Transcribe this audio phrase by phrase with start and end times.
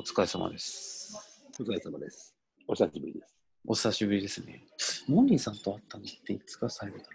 [0.00, 1.14] お疲れ様です。
[1.60, 2.34] お疲れ様です。
[2.66, 3.36] お久しぶりです。
[3.66, 4.64] お久しぶりですね。
[5.06, 7.10] モンリーさんと会ったのっていつが最後だろ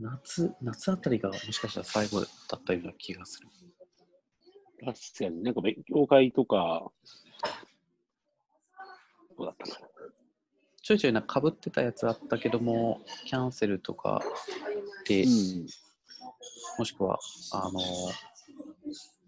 [0.00, 3.48] う夏、夏あたりがもしかしたら最後だったような気がする。
[4.84, 6.92] 確かになんか勉強会とか、
[9.38, 9.88] どうだったかな。
[10.82, 14.20] ちょいちょいなんか被ってたやつあったけども、キャンセルとか
[15.08, 15.66] で、ん。
[16.78, 17.18] もしくは、
[17.52, 17.80] あの、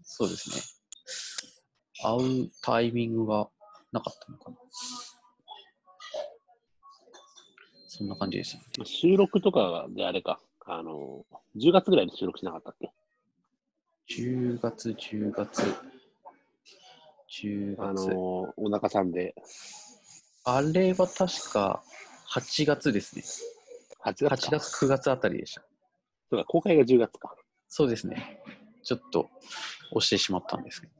[0.03, 0.82] そうですね。
[2.03, 3.47] 会うタイミングが
[3.91, 4.57] なかったのかな。
[7.87, 8.85] そんな感じですよね。
[8.85, 11.25] 収録とかであれか、あの、
[11.57, 12.91] 10月ぐらいに収録しなかったっけ
[14.09, 15.61] ？10月、10月、
[17.29, 18.07] 10あ月。
[18.09, 19.35] の、お腹さんで、
[20.43, 21.83] あれは確か
[22.35, 23.23] 8月ですね。
[24.03, 24.57] 8月か。
[24.57, 25.61] 8月、9月あたりでした。
[26.29, 27.35] そうか、公開が10月か。
[27.69, 28.41] そうですね。
[28.83, 29.29] ちょっと
[29.91, 30.93] 押してしまったんですけど。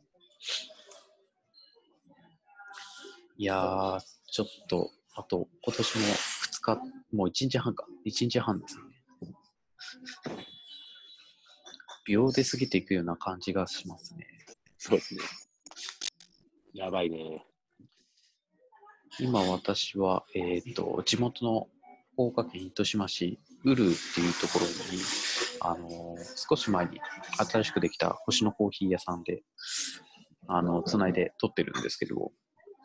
[3.38, 6.76] いやー、ちょっと、あと、今年も2日、
[7.12, 7.86] もう1日半か。
[8.06, 8.84] 1日半ですね。
[12.06, 14.28] 秒で過ぎていくような感じがしますね。
[14.78, 15.22] そうですね。
[16.74, 17.46] やばいね。
[19.20, 21.70] 今私は、えっ、と、地元の
[22.14, 25.02] 福岡県糸島市、ウルーっていうところに、
[25.62, 27.00] あのー少し前に
[27.50, 29.44] 新しくできた星のコーヒー屋さんで、
[30.48, 32.32] あの、つないで撮ってるんですけど、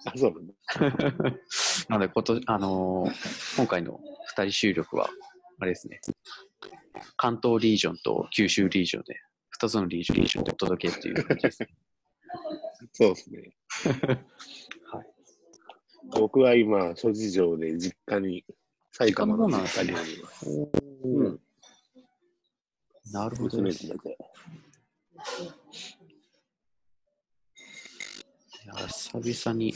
[0.04, 0.54] あ、そうなんだ。
[1.88, 4.00] なのでこと、あのー今回の
[4.36, 5.08] 2人収録は、
[5.58, 6.00] あれですね、
[7.16, 9.20] 関東リージョンと九州リージョンで、
[9.60, 11.68] 2つのリージョンリージョンでお届けっていう感じですね。
[12.92, 13.56] そうですね。
[14.92, 15.06] はい。
[16.12, 18.44] 僕は今、諸事情で実家に、
[18.92, 20.46] 埼玉の実にあります。
[23.12, 23.70] なるほどね。
[28.68, 29.72] や、久々に、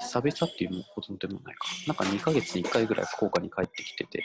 [0.00, 1.68] 久々っていうことでもないか。
[1.86, 4.24] なんか2ヶ月に1回ぐらい福岡に帰ってきてて、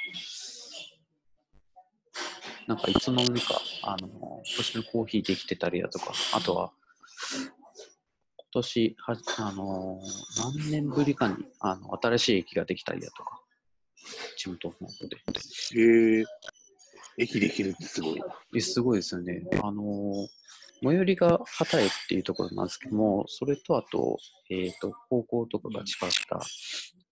[2.68, 4.08] なんかいつの間にか、あの、
[4.56, 6.72] 星のコーヒーできてたりだとか、あとは、
[8.38, 10.00] 今年は、あの、
[10.38, 13.42] 何年ぶりかに、あの、新しい駅ができたりだとか、
[14.38, 15.18] 地元の方で。
[15.76, 16.26] へえ。
[17.18, 18.26] 駅できるってすごいな。
[18.56, 19.42] えすごいですよね。
[19.62, 19.84] あの、
[20.82, 24.18] 最寄りが畑江っていうところなんですけども、それとあと、
[24.50, 26.46] えっ、と、高校とかが近かった、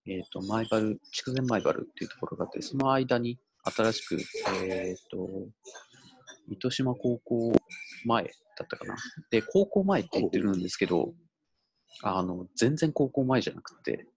[0.05, 4.17] えっ、と、前原、筑前前原っていうところがあって、その間に新しく、
[4.65, 5.27] えっ、と、
[6.49, 7.53] 糸島高校
[8.05, 8.29] 前だ
[8.63, 8.95] ったかな。
[9.29, 11.13] で、高校前って言ってるんですけど、
[12.03, 14.07] あの、全然高校前じゃなくて、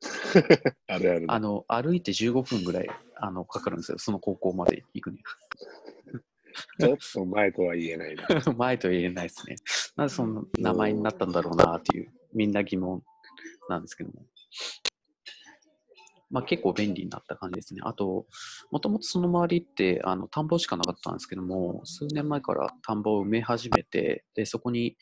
[0.88, 1.24] あるある。
[1.28, 3.98] あの、歩いて15分ぐらい、あの、かかるんですよ。
[3.98, 6.20] その高校まで行くには。
[6.80, 8.26] ちょっと前とは言えないな。
[8.56, 9.56] 前とは言えないですね。
[9.96, 13.02] なぜその名前になったんだろうなっていう、みんな疑問
[13.68, 14.26] なんですけども。
[16.30, 17.80] まあ結構便利になった感じですね。
[17.84, 18.26] あと、
[18.70, 24.96] もともとその周りってあの田んぼしかなかったんですけども、数年前から田んぼを埋め始めて、で、そこに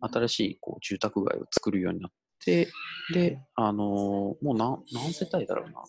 [0.00, 2.12] 新しいこう住宅街を作るようになっ
[2.44, 2.68] て、
[3.14, 5.82] で、あのもう何何世帯だろうな。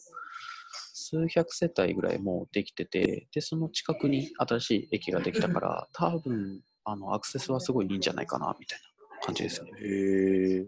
[1.15, 9.71] 数百世帯ぐらいもうできてて、で、その近くに新しい駅ができたから、多分、あの、アクセスはすごいいいんじゃないかな、みたいな感じですよね。
[9.81, 10.67] へえ。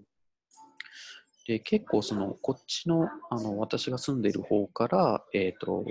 [1.48, 5.86] で、結構その、こっちの、あの、私が住んでいる方から、えっ、と、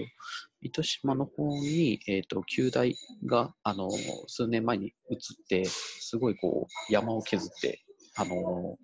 [0.62, 2.94] 糸島の方に、えっ、と、旧大
[3.26, 3.90] が、あの、
[4.26, 7.85] 数年前に移って、すごいこう、山を削って、
[8.16, 8.76] あの、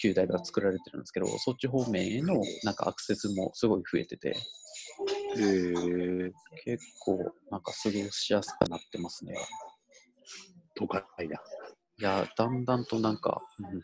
[0.00, 6.32] 旧大が作られてるんですけど、そっち方面への、なんかアクセスもすごい増えてて、へえ。
[6.64, 9.34] 結構、なんか過ごしやすくなってますね。
[10.74, 11.42] 都会だ。
[11.98, 13.82] いや、だんだんとなんか、うん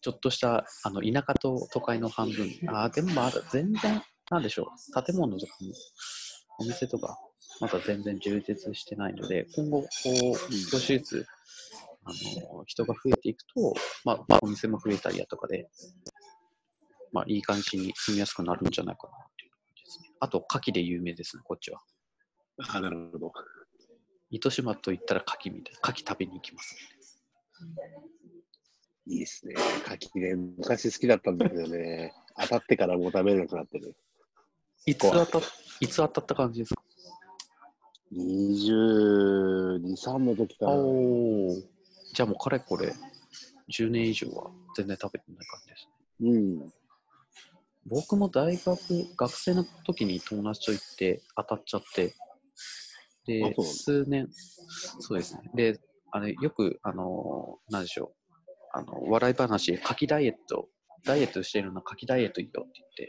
[0.00, 4.00] ちょっとしたあの田舎と都会の半分、あーでもまだ全然、
[4.30, 5.72] なんでしょう、建物とかも、
[6.60, 7.18] お店とか、
[7.60, 11.26] まだ全然充実してないので、今後、こう、少しずつ、
[12.08, 13.74] あの人が増えていくと、
[14.04, 15.68] まあ、まあ、お店も増えたりだとかで、
[17.12, 20.10] まあ、いい感じに住みやすくなるんじゃないかなっていう感じですね。
[20.20, 21.80] あと、牡蠣で有名ですね、こっちは。
[22.66, 23.32] あ、なるほど。
[24.30, 26.76] 糸島と言ったら牡蠣みたいな、牡蠣食べに行きます、
[29.06, 29.54] いいですね。
[29.86, 33.94] 柿ね、昔好きだったんだけどね、 当たってからもう食べれなくなってる。
[34.86, 35.42] いつ当たっ
[35.80, 36.82] いつ当たった感じですか
[38.12, 40.72] ？22、3の時から。
[40.72, 41.77] おー
[42.18, 42.92] じゃあもうかれこれ
[43.70, 45.88] 10年以上は全然食べてない感じです
[46.20, 46.30] ね。
[46.32, 46.72] うん。
[47.86, 48.76] 僕も大学、
[49.16, 52.16] 学生の時に友達と行って当たっちゃって、
[53.24, 54.26] で数年、
[54.98, 55.42] そうですね。
[55.54, 55.80] で、
[56.10, 58.10] あれ、よく、あのーなんでしょう。
[58.72, 60.66] あの笑い話、牡蠣ダイエット、
[61.04, 63.08] ダイエットしてるの牡蠣ダイエットいいよって言って、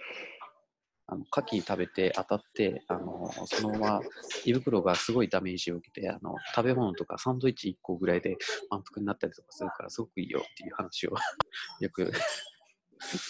[1.11, 4.01] あの牡蠣食べて当たって、あのそのまま
[4.45, 8.37] 胃袋がすごいダメージを受けてあの、食べ物とかサンドイッチ1個ぐらいで
[8.69, 11.15] 満腹になったりとかするからすごくいいよっていう話を
[11.81, 12.11] よく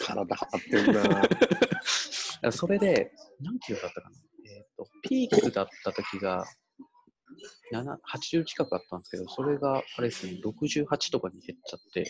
[0.06, 2.52] 体張ってんな。
[2.52, 6.46] それで、何キロだったかな、えーとピークだった時が
[7.74, 12.10] 7 80近くあったんですけど、それがあれですね、68とかに減っちゃって、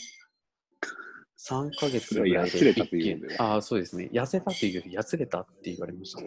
[1.40, 6.22] 3ヶ月ぐらいでそれは痩せれたとい一気うんだよああ、そうですね、痩せたというより痩せれたって言われました。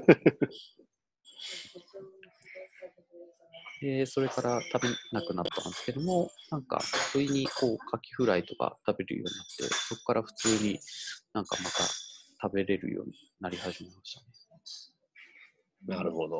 [3.82, 6.78] で、それから食べなくなったんですけども、なんか、
[7.12, 10.78] 不意にこう、カキフライとか食べるようになって、そこから普通に
[11.34, 11.82] なんかまた
[12.42, 15.96] 食べれるようになり始めましたね。
[15.96, 16.38] なるほど。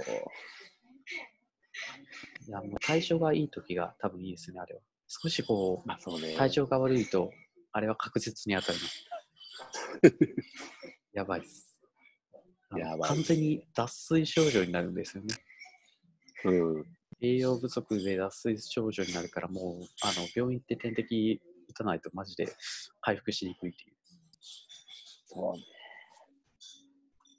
[2.46, 4.80] いや、もう体調がいい時が多分いいですね、あれは。
[5.08, 6.36] 少しこまあそうねう、。
[6.38, 7.32] 体調が悪いと、
[7.72, 9.06] あれは確実に当たります。
[11.12, 11.78] やばいっす。
[12.76, 15.34] やばい完全に脱水症状になるんですよね。
[16.44, 16.86] うん。
[17.20, 21.40] 栄養不足で脱水症状になるから、もう、あの、病院行って点滴
[21.70, 22.48] 打たないとマジで
[23.00, 23.96] 回復しにくいっていう。
[25.26, 25.64] そうね。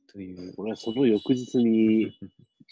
[0.07, 0.53] という。
[0.57, 2.17] 俺はその翌日に、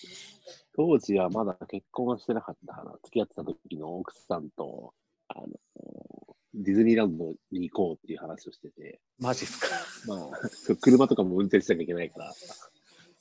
[0.74, 2.98] 当時はまだ結婚はしてなかったかな。
[3.04, 4.94] 付き合ってた時の奥さんと、
[5.28, 5.48] あの、
[6.53, 9.68] ディズニーランドに行こうっていう話をしてて、マジっすか？
[10.07, 12.33] まあ、車とかも運転しなきゃいけないから、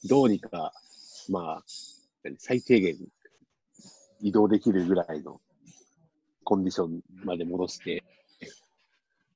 [0.05, 0.73] どうにか、
[1.29, 1.65] まあ、
[2.25, 2.97] 何最低限
[4.21, 5.41] 移動できるぐらいの
[6.43, 8.03] コンディションまで戻して、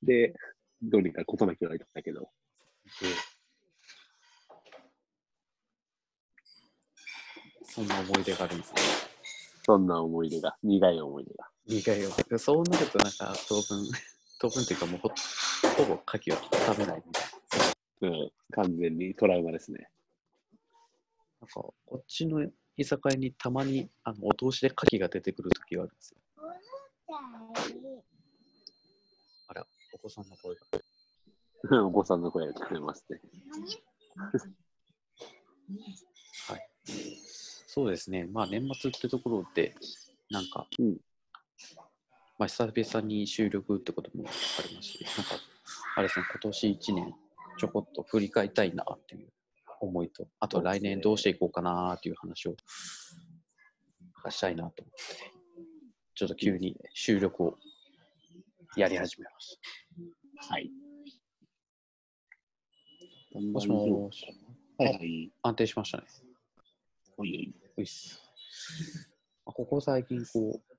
[0.03, 0.35] で、
[0.83, 2.29] どうにか事なきを得たんだけど、
[7.63, 8.81] そんな思い出があるんですね。
[9.65, 11.49] そんな思い出が、苦い思い出が。
[11.65, 12.11] 苦いよ。
[12.37, 13.83] そうなると、なんか、当分、
[14.39, 15.09] 当分っていうか、もうほ
[15.75, 17.23] ほぼ牡蠣は食べないみたい
[18.01, 18.09] な。
[18.09, 19.89] うん、完全にトラウマですね。
[21.41, 22.47] なんか、こっちの
[22.77, 26.19] 居酒屋にたまに、あの、お通しで牡蠣が出てくるときがあるんですよ。
[29.47, 30.61] あら、お子さんの声が。
[31.87, 33.19] お子さんの声が聞こえますね。
[36.49, 36.69] はい。
[37.75, 38.25] そうですね。
[38.31, 39.75] まあ、年末ってところで、
[40.29, 40.97] なんか、うん
[42.39, 44.31] まあ、久々に収録ってこともあ
[44.65, 45.35] りますし、なんか、
[45.97, 47.13] あれですね、今年1年、
[47.57, 49.29] ちょこっと振り返りたいなっていう
[49.81, 52.55] 思いと、あと来年どうしていこうかなっていう話を
[54.29, 55.33] したいなと思って、
[56.13, 57.57] ちょっと急に収録を
[58.77, 59.59] やり始めまし
[60.49, 60.71] はい。
[63.33, 63.39] た。
[63.41, 64.25] もしもし、
[64.77, 65.31] はいはい。
[65.43, 66.05] 安定しましたね。
[67.17, 67.64] おいおい。
[67.77, 68.21] ういっす。
[69.45, 70.75] まあここ最近、こう、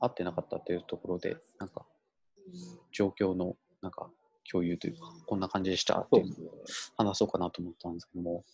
[0.00, 1.86] 会ってなかったっていうところで、なんか、
[2.92, 4.10] 状況の、なんか、
[4.50, 6.64] 共有というか、こんな感じでしたっていうのを
[6.96, 8.44] 話そうかなと思ったんですけども、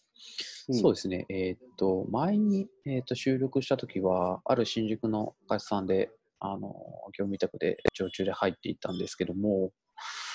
[0.72, 6.68] そうですね、えーっと、前に、えーっと収録したときは、ある新宿の会社さんで、あの、
[7.18, 9.72] 業務委託で常駐で入っていたんですけども、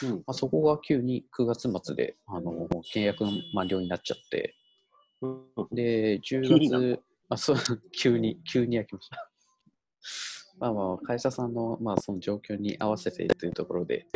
[0.04, 0.10] うん。
[0.10, 4.56] まあ、そこが急に9月末で、あの、契約満了になっちゃって、
[5.22, 5.46] うん。
[5.72, 7.56] で、急10になの月、あ、そう、
[7.92, 9.32] 急に、急に開きました。
[10.60, 14.08] まあまあ、会社さんの、まあ、その状況に合わせてというところで、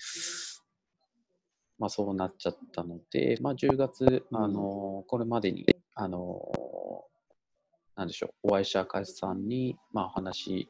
[1.77, 6.39] まあ、そうなっちゃったので、まあ、10月、あの、これまでに、あの、
[7.95, 10.69] なんでしょう、お会いした会社さんに、まあ、お話し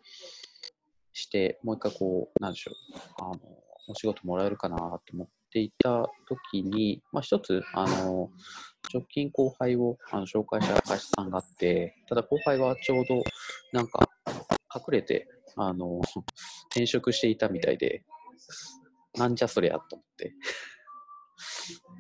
[1.13, 2.75] して、もう一回こう、なんでしょう、
[3.19, 3.39] あの、
[3.87, 8.29] お仕事もらえるかなと思っていた時に、まあ、一つ、あの、
[8.93, 13.21] 直近後輩をあの紹介した会社さんがあって、ただ後輩はちょうど
[13.71, 14.09] なんか
[14.75, 16.01] 隠れてあの
[16.71, 18.03] 転職していたみたいで、
[19.15, 20.33] なんじゃそりゃと思って。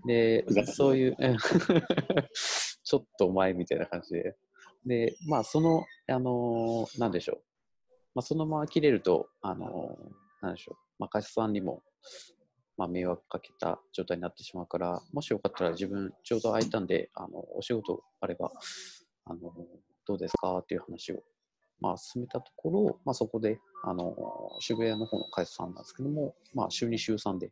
[0.07, 4.35] でそういう、う んちょっと前みたいな感じで。
[4.85, 7.41] で、まあ、その、あのなんでしょう。
[8.15, 9.97] まあ、そのまま切れると、あの
[10.41, 10.77] なんでしょう。
[10.97, 11.83] まあ、会社さんにも、
[12.79, 18.53] まあ、迷惑かけた状態になってしまうから、もしよかったら自分ちょうど空いたんで、あのお仕事あれば、
[19.25, 19.53] あの
[20.07, 21.21] どうですかっていう話を、
[21.81, 24.15] まあ、進めたところ、まあ、そこであの
[24.61, 27.51] 渋谷の方の会社さんなんですけども、まあ、週2、週3でち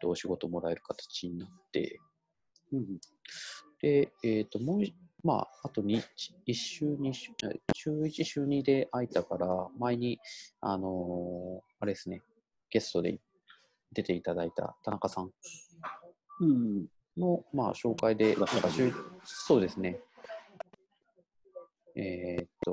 [0.00, 2.00] とお仕事もらえる形になって、
[2.72, 2.98] うん
[3.82, 4.82] で、えっ、と、もう、
[5.24, 6.00] まあ、あと、1
[6.54, 7.32] 週、2週、
[7.74, 10.18] 週1、週2で空いたから、前に、
[10.60, 12.22] あのーあれですね、
[12.70, 13.18] ゲストで
[13.92, 15.30] 出ていただいた田中さん。
[16.40, 16.86] うん。
[17.16, 18.68] の、まあ、紹介で、まあなんか
[19.24, 20.00] そうですね、
[21.94, 22.72] えっ、と、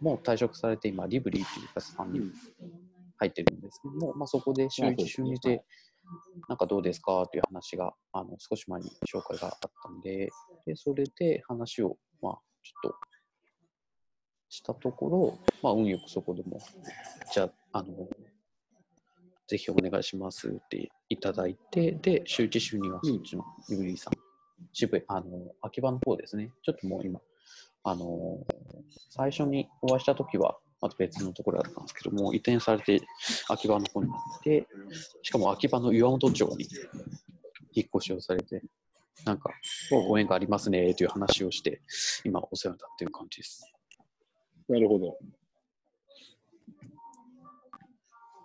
[0.00, 2.20] もう退職されて、今、リブリーっていう会社さんに
[3.18, 5.64] 入ってるんですけども、まあ、そこで週1、週2で
[6.48, 10.30] なんかどうですかという話があの少し前に紹介があったんで、
[10.66, 12.96] でそれで話を、まあ、ちょっと
[14.48, 16.60] したところ、まあ、運よくそこでも、
[17.32, 18.08] じゃあ、あの、
[19.52, 24.14] ぜひお願いしますっていただいて、で、周知週にはそっちのユーリーさん、
[24.72, 27.20] 渋谷、あの、秋葉の方ですね、ちょっともう今、
[27.84, 28.38] あの、
[29.10, 33.02] 最初にお会いしたときは、また別のところだったんですけども、移転されて
[33.50, 34.66] 秋葉の方になって、
[35.20, 36.66] しかも秋葉の岩本町に
[37.74, 38.62] 引っ越しをされて、
[39.26, 39.50] なんか
[40.08, 41.82] ご縁がありますねという話をして、
[42.24, 43.70] 今お世話になっている感じです。
[44.70, 45.18] なるほど。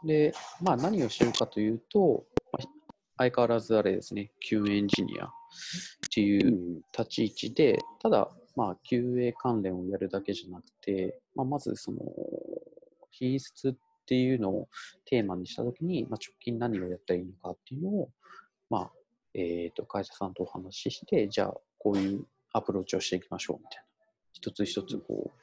[0.08, 2.60] で、まあ何をしてるかというと、ま
[3.18, 5.30] 相変わらずあれですね、QA エンジニアっ
[6.12, 12.00] ていう立ち位置で、ただ、まあ、QA 関連をやるだけじゃなくて、まあ、まずその
[13.12, 14.68] 品質っていうのを
[15.06, 18.10] テーマにしたときに、まあ、直近何をやったらいいのかっていうのを、
[18.70, 18.92] まあ
[19.34, 23.84] えー、と会社さんとお話しして、じゃあこういうアプローチをしていきましょうみたいな、
[24.34, 25.42] 一つ一つこう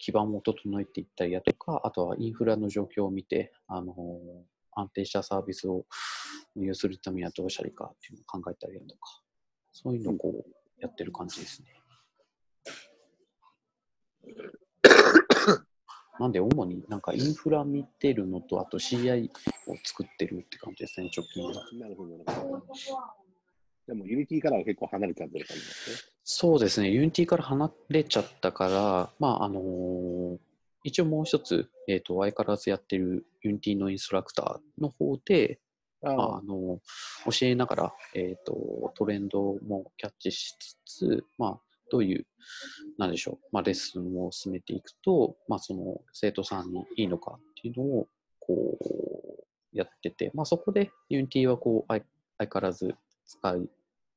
[0.00, 3.94] 基盤を整えていったりだとか、あとはインフラの状況を見て、あの
[4.72, 5.84] 安定したサービスを
[6.56, 9.22] 運用するためにはどうしたらいいかっていうのを考えたりだとか、
[9.72, 10.44] そういうのをこう
[10.80, 11.68] やってる感じですね。
[16.18, 19.30] なんで、主になんかインフラ見てるのと、あと CI
[19.66, 21.52] を作ってるって感じですね、直近は。
[21.78, 22.62] なるほど、なるほど。
[23.86, 26.09] でも、 Unity からは結構離れちゃってる感じですね。
[26.32, 30.36] そうですね、Unity から離れちゃったから、まあ、あのー
[30.82, 35.58] 一応もう一つ、えっ、と、相変わらずやってる Unity のインストラクターの方で、
[36.02, 36.78] あまあ、あの
[37.26, 41.60] 教えながら、えー、とトレンドもキャッチしつつ、まあ、
[41.90, 42.26] どういう、
[42.96, 48.08] なんでしょう、まあ、レッスンを進めていくと、まあ、その生徒さんにいいのかっていうのを
[48.38, 52.04] こうやってて、まあ、そこで Unity はこう相
[52.38, 52.94] 相変わらず
[53.26, 53.56] 使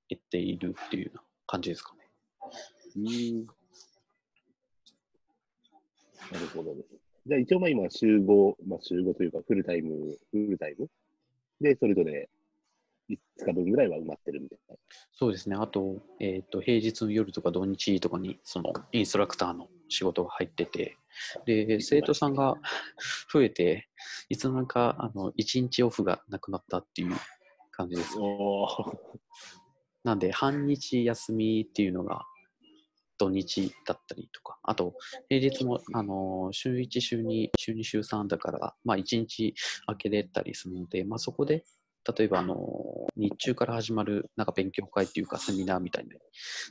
[0.09, 2.02] えているっていうような感じですかね。
[2.95, 3.45] うん。
[6.31, 6.87] なるほどです。
[7.25, 10.87] じゃあ一応まあ今集合、まあ集合というかフルタイム、フルタイム
[11.61, 12.29] で、それぞれ
[13.09, 14.75] 5日分ぐらいは埋まってるみたいな。
[15.13, 15.55] そうですね。
[15.55, 20.97] あと、えっ、と、平日の夜とか土日とかに、そのインストラクターの仕事が入ってて、
[21.45, 22.55] で、生徒さんが
[23.31, 23.87] 増えて、
[24.29, 27.15] いつの間にか、あの、1日オフがなくなったっていう
[27.71, 28.17] 感じです。
[28.17, 28.97] おー
[30.03, 32.25] なんで、半日休みっていうのが
[33.23, 34.93] 土日だったりとか、あと、
[35.29, 41.63] 平日も、あの、週1、週2、週2、週3だから、まあ、1日空けれたりするので、まあ、そこで、
[42.17, 42.57] 例えば、あの、
[43.15, 46.11] 日中から始まる、なんか勉強会っていうか、セミナーみたいに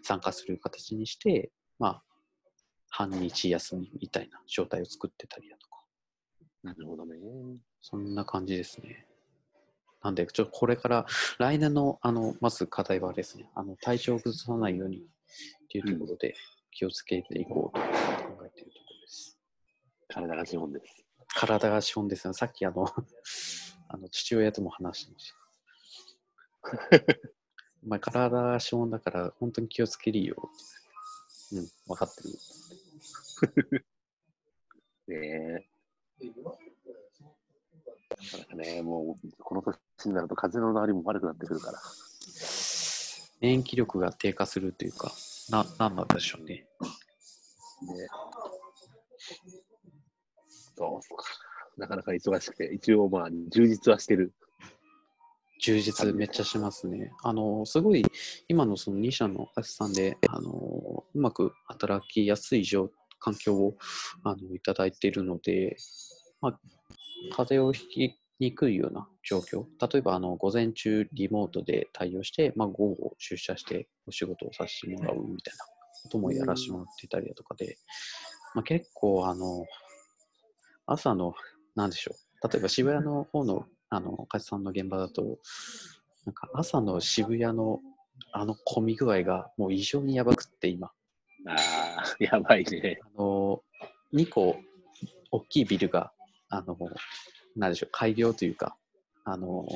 [0.02, 2.02] 参加する形にして、まあ、
[2.90, 5.82] 半日休みみたいな状態を作ってたりだとか、
[6.62, 7.16] なるほどね。
[7.80, 9.06] そんな感じですね。
[10.02, 11.06] なんで、ちょっとこれから、
[11.38, 15.06] 来年の、あの、まず課題はですね、あの、体調を崩さないように
[15.72, 16.34] っていうところで
[16.70, 17.86] 気をつけていこうと考
[18.44, 19.38] えているところです。
[20.06, 21.04] 体が資本です。
[21.28, 22.34] 体が資本ですね。
[22.34, 22.84] さっき、あの、
[23.88, 25.32] あの父親とも話してまし
[26.92, 26.98] た。
[27.84, 30.50] お前、体が資本だから、本当に気をつけるよ。
[31.52, 33.86] うん、分かってる。
[35.08, 35.66] ね
[36.20, 36.26] え。
[38.36, 39.78] なんかね、もうこの年
[40.10, 41.80] になると風邪の治りも悪くなってくるから。
[43.40, 45.10] 免疫力が低下するというか、
[45.52, 46.54] な、なんなんでしょうね。
[46.54, 46.66] ね
[50.74, 51.24] そうか。
[51.76, 54.32] なかなか忙しくて、一応まあ充実はしてる。
[55.60, 57.12] 充実めっちゃしますね。
[57.22, 58.02] あの、すごい、
[58.48, 62.90] 今のその2社のお客さんで、あの、うまく働きやすい状
[63.20, 63.76] 環境を
[64.24, 65.76] あのいただいているので、
[66.40, 66.60] まあ、
[67.36, 69.64] 風邪をひきにくいような状況。
[69.80, 75.64] 例えば、あの、午前中リモートで対応して、まあ、午後出社してお仕事をさせてもらうみたいな
[76.02, 77.78] こともやらせてもらっていたりだとかで、
[78.54, 79.64] まあ、結構、あの、
[80.86, 81.34] 朝の、
[81.76, 82.48] なんでしょう。
[82.48, 85.38] 例えば渋谷の方の、あの、会社さんの現場だと、
[86.26, 87.80] なんか朝の渋谷の
[88.30, 90.88] あの混み具合がもう異常にやばくって今。
[90.88, 90.92] あ
[91.48, 93.00] あ、やばいね。
[93.16, 93.62] あの、
[94.14, 94.56] 2個
[95.32, 96.12] 大きいビルが、
[96.48, 96.76] あの、
[97.56, 98.76] なんでしょう、開業というか、
[99.24, 99.66] あの、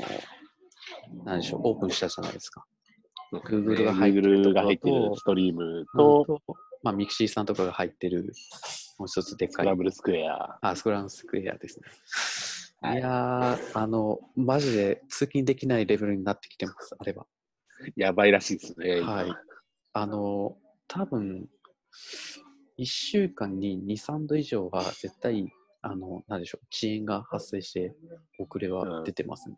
[1.24, 2.64] なんでしょう、オープンしたじゃないですか。
[3.32, 6.42] Google が入ってる Google が入ってるとストリームとと、
[6.82, 8.32] まあ、 mixi さんとかが入ってる、
[8.98, 10.58] もう一つでっかいスクランブルスクエア。
[10.60, 11.86] あ、スクランブルスクエアですね。
[12.80, 17.26] はいいやー、あの、マジで通勤できないレベルになってきてます、あれは。
[17.96, 19.00] やばいらしいですね。
[19.00, 19.34] はい。
[19.92, 20.56] あの、
[20.86, 21.48] 多分
[22.78, 25.48] 1週間に2、3度以上は絶対、
[25.90, 27.94] あの、なんでしょう、遅延が発生して、
[28.38, 29.56] 遅れは出てますね。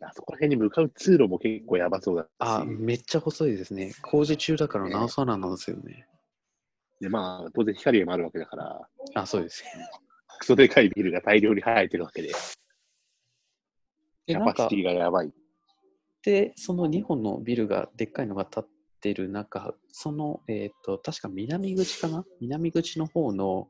[0.00, 2.28] あそこら辺に向かう通路も結構やばそうだし。
[2.38, 3.92] あ、めっちゃ細いですね。
[4.02, 6.06] 工事中だからなおさらなんですよね。
[7.00, 9.64] で、まあ、当然光もあるわけだから、あ、そうです。
[10.38, 12.34] クソでかいビルが大量に生えてるわけで、で、
[14.26, 15.32] キャパシテ、ィがやばい。
[16.22, 18.68] で、その2本のビルがでっかいのが建っ
[19.00, 22.24] てる中、その、えっ、と、確か南口かな？
[22.40, 23.68] 南口の方の、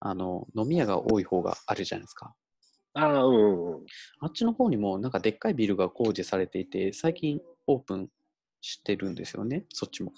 [0.00, 2.34] あの、飲み屋が多い方があるじゃないですか。
[2.94, 3.86] ああ、うんうんうん。
[4.20, 8.08] あっちの方にもなんかでっかいビルが工事されていて、最近オープン
[8.60, 10.12] してるんですよね、そっちも。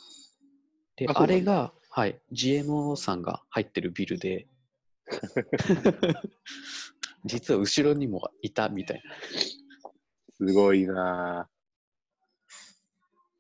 [0.97, 4.49] で、あれが、はい、GMO さんが入ってるビルで、
[7.25, 9.15] 実は後ろにもいたみたいな。
[10.37, 11.54] すごいなぁ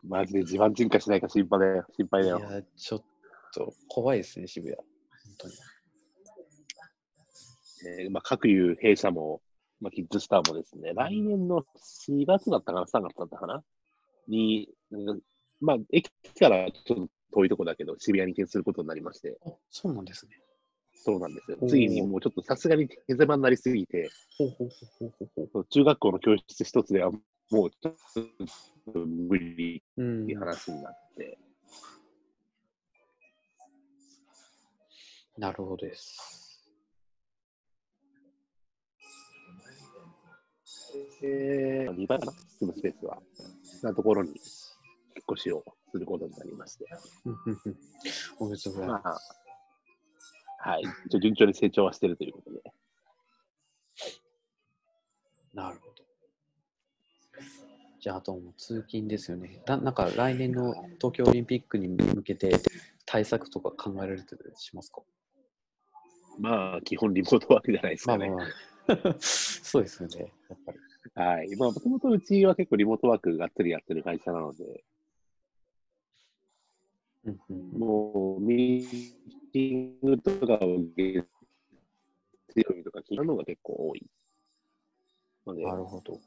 [0.06, 1.86] マジで地盤沈下しないか心配だよ。
[1.96, 2.38] 心配だよ。
[2.38, 3.02] いや、ちょっ
[3.54, 4.76] と怖いですね、渋谷。
[4.76, 4.86] 本
[5.38, 5.54] 当に。
[7.86, 9.42] えーまあ、各有弊社も、
[9.80, 11.64] まあ、キッズスターもですね、来年の
[12.08, 13.62] 4月だったかな、3月だったかな、
[14.28, 15.20] に、うん
[15.60, 20.32] まあ、駅からちょっと遠いとこだけど、渋谷に移転することになりまして、あ、そうなんですね。
[21.04, 24.08] そうなんですよついにもうちょっとさすがに手狭になりすぎて。
[25.68, 28.24] 中学校の教室一つではもうちょっと
[28.86, 31.38] 無理うんっていう話になって、
[35.38, 36.60] なるほどです。
[41.20, 43.18] で、2倍かな、住むスペースは、
[43.82, 44.38] なところに引っ
[45.32, 46.86] 越しをすることになりまして、
[47.24, 47.76] うんうんうん
[48.38, 49.32] おめでとうございまます。
[50.62, 50.84] あ、はい、
[51.20, 52.60] 順調に成長はしてるということで、
[55.54, 55.93] なるほど。
[58.04, 59.62] じゃあ、あともう通勤ですよね。
[59.66, 62.52] ななんか来年の東京オリンピックに向けて
[63.06, 65.00] 対策とか考えられてしますか？
[66.38, 68.28] まあ、基本リモートワークじゃないですかね。
[68.28, 69.16] まあまあまあ。
[69.20, 70.78] そうですよね、やっぱり。
[71.14, 71.56] はい。
[71.56, 74.84] まあ、もともとうちは結構リモートワークがっつりやってる会社なので、
[77.24, 77.38] うん
[77.78, 79.14] もう、ミー
[79.50, 81.24] ティングとかを月
[82.56, 84.06] 曜日とか金曜のが結構多い。
[85.46, 86.20] なるほど。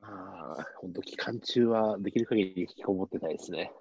[0.00, 3.72] まあ、本当期間中はできる限り引きこもってたいですね。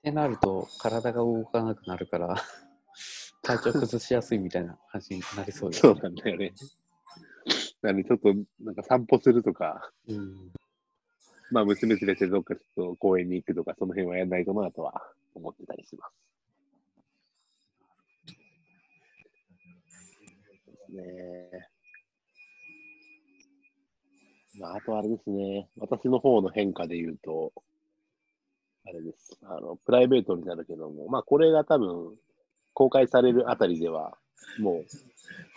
[0.00, 2.34] ってなると、体が動かなくなるから、
[3.42, 6.52] 体調崩しやすいみたいな感じになりそうです、そうなんだよね。
[7.82, 10.52] なんで、ちょっと、なんか散歩するとか、うん。
[11.50, 15.02] まあ、娘連れてどっかちょっと公園に行くとか、その辺はやんないとなとは
[15.34, 16.22] 思ってたりします
[20.92, 21.71] ね。
[24.58, 27.52] まあ、あとあれですね、私の方の変化で言うと、
[28.86, 29.38] あれです。
[29.42, 32.16] あの、プライベートになるけども、まあ、これが多分、
[32.74, 34.16] 公開されるあたりでは、
[34.58, 34.82] も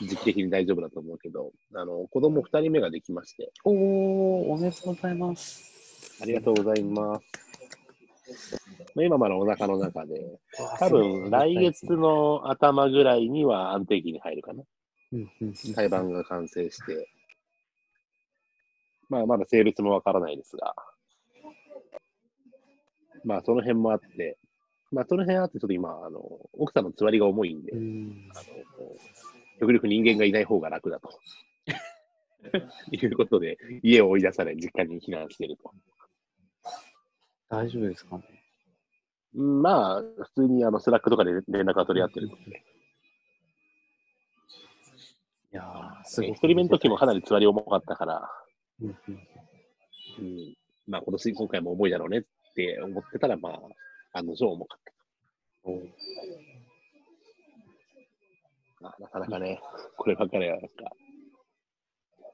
[0.01, 5.75] う、時期的に大丈夫だと思うけど、あの、子供二人目ができまして、おー、おめでとうございます。
[6.21, 7.35] ありがとうございます。
[8.95, 10.39] まあ今まだお腹の中で、
[10.79, 14.63] 多分来月の頭ぐらいには安定期に入るかな。
[15.11, 17.07] うんうんうん胎盤が完成して、
[19.09, 20.75] まあまだ性別もわからないですが、
[23.23, 24.37] まあその辺もあって、
[24.91, 26.19] まあその辺あってちょっと今、あの、
[26.53, 28.43] 奥さんのつわりが重いんで、うんあの、
[29.59, 31.09] 極力人間がいない方が楽だと。
[32.91, 35.73] いうことで、家を追い出され、実家に避難していると。
[37.49, 38.23] 大丈夫ですかね？
[39.35, 42.63] うんまあ、普通にあの Slack とかで連絡が取り合ってるので、
[45.51, 46.31] いやー、すごい。
[46.31, 48.29] 一人目の時もかなりつわり重かったから、
[48.81, 48.87] うん。
[48.87, 49.19] うん。
[50.17, 50.55] うん、
[50.87, 52.23] まあ今年、今回も重いだろうねっ
[52.55, 54.93] て思ってたら、まあ、案の定重かった。
[58.81, 59.59] まあ、なかなかね、
[59.97, 60.91] こればっかりはなんか、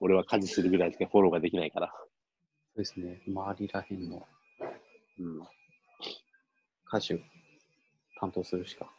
[0.01, 1.93] 俺は家事するぐらいしかフォローができないから、
[2.73, 3.21] そうですね。
[3.27, 4.27] 周りらへんの。
[5.19, 5.41] うん、
[6.87, 7.19] 歌手
[8.19, 8.91] 担当するしか。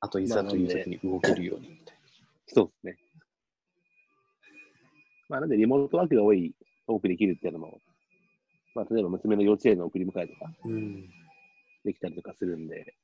[0.00, 1.96] あといざという時に動けるようにみたい
[2.46, 3.03] そうですね。
[5.28, 6.54] まあ、なんでリモートワークが多い、
[6.86, 7.78] 多くできるっていうのも、
[8.74, 10.50] まあ、例えば娘の幼稚園の送り迎えとか。
[11.84, 12.94] できたりとかするんで、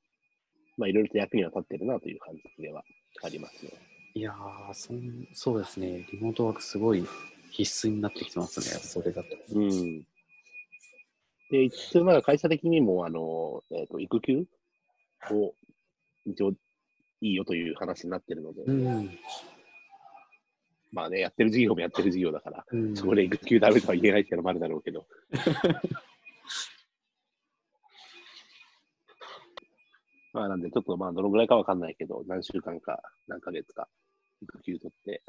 [0.79, 2.83] まあ、いろいろと役には立ってるなという感じでは
[3.23, 3.73] ありますね。
[4.15, 6.07] いやーそん、そうですね。
[6.11, 7.07] リモートワークすごい
[7.51, 8.67] 必須になってきてますね。
[8.67, 9.29] それだと。
[9.55, 10.07] うん。
[11.51, 14.47] で、一応、まあ、会社的にも、あの、えっ、と、育休
[15.31, 15.55] を、
[16.25, 16.53] 一応、
[17.21, 19.11] いいよという話になってるので、うん。
[20.92, 25.07] まあね、やってる事業もやってる事業だから、うん、そこで育休ダメとは言えないっていうのもあるだろうけど、
[30.33, 33.88] まあなんで、ちょっとまあどのぐらいかわかんないけど、何週間か何ヶ月か
[34.42, 35.22] 育休取って、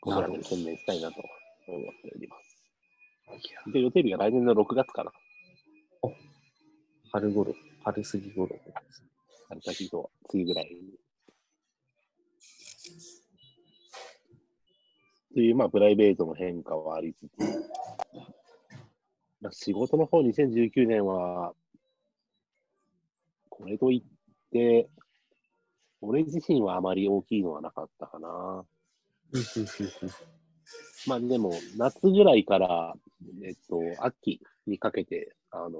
[0.00, 1.22] 子育てに専念したいなと
[1.68, 3.72] 思っております。
[3.72, 5.12] で、予定日が来年の6月かな。
[7.12, 8.56] 春頃、春過ぎ頃。
[9.48, 10.99] 春先と次ぐらいに。
[15.32, 17.70] という、まあ、プライベートの変化はありつつ、
[19.40, 21.54] まあ、仕事の方、2019年は、
[23.48, 24.88] これといって、
[26.00, 28.64] 俺自身はあまり大きいのはなかったかな。
[31.06, 32.94] まあでも、夏ぐらいから、
[33.44, 35.78] えっと、秋にかけて、あの、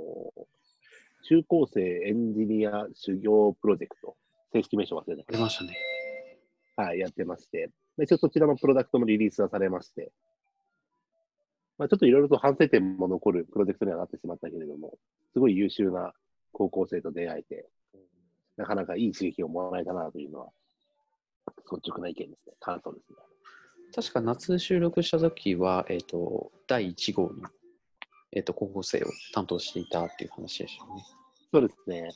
[1.24, 4.16] 中高生エンジニア修行プロジェクト、
[4.52, 5.76] 正式名称忘れたあけど、りましたね。
[6.76, 10.12] はい、やってまして、で一応そちらのプロダクトもリリースはされまして、
[11.78, 14.98] まあ、ちょっといろいろと反省点も残るプロジェクトにはなってしまったけれども、
[15.32, 16.12] すごい優秀な
[16.52, 17.66] 高校生と出会えて、
[18.56, 20.48] なかなかいい刺激をもらえたなというのは、
[21.72, 22.54] 率直な意見ですね。
[22.60, 23.16] 感想ですね。
[23.94, 27.48] 確か夏収録した時は、えっ、と、第1号の、
[28.32, 31.02] えっ、と、高校生を担当していたっていう話でしたよね。
[31.52, 32.10] そうですね。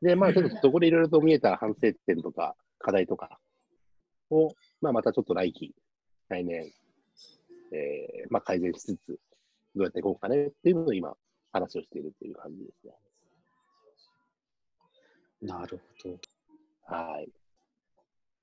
[0.00, 3.38] で、まあ、ちょっとそこでいろいろと見えた反省点とか、課題とか
[4.30, 5.74] を、まあ、またちょっと来期、
[6.28, 6.66] 来年、
[7.72, 9.20] えーまあ、改善しつつ、
[9.74, 11.16] どうやっていこうかねっていうのを今、
[11.52, 12.92] 話をしているっていう感じですね。
[15.42, 16.18] なるほど。
[16.84, 17.28] はい。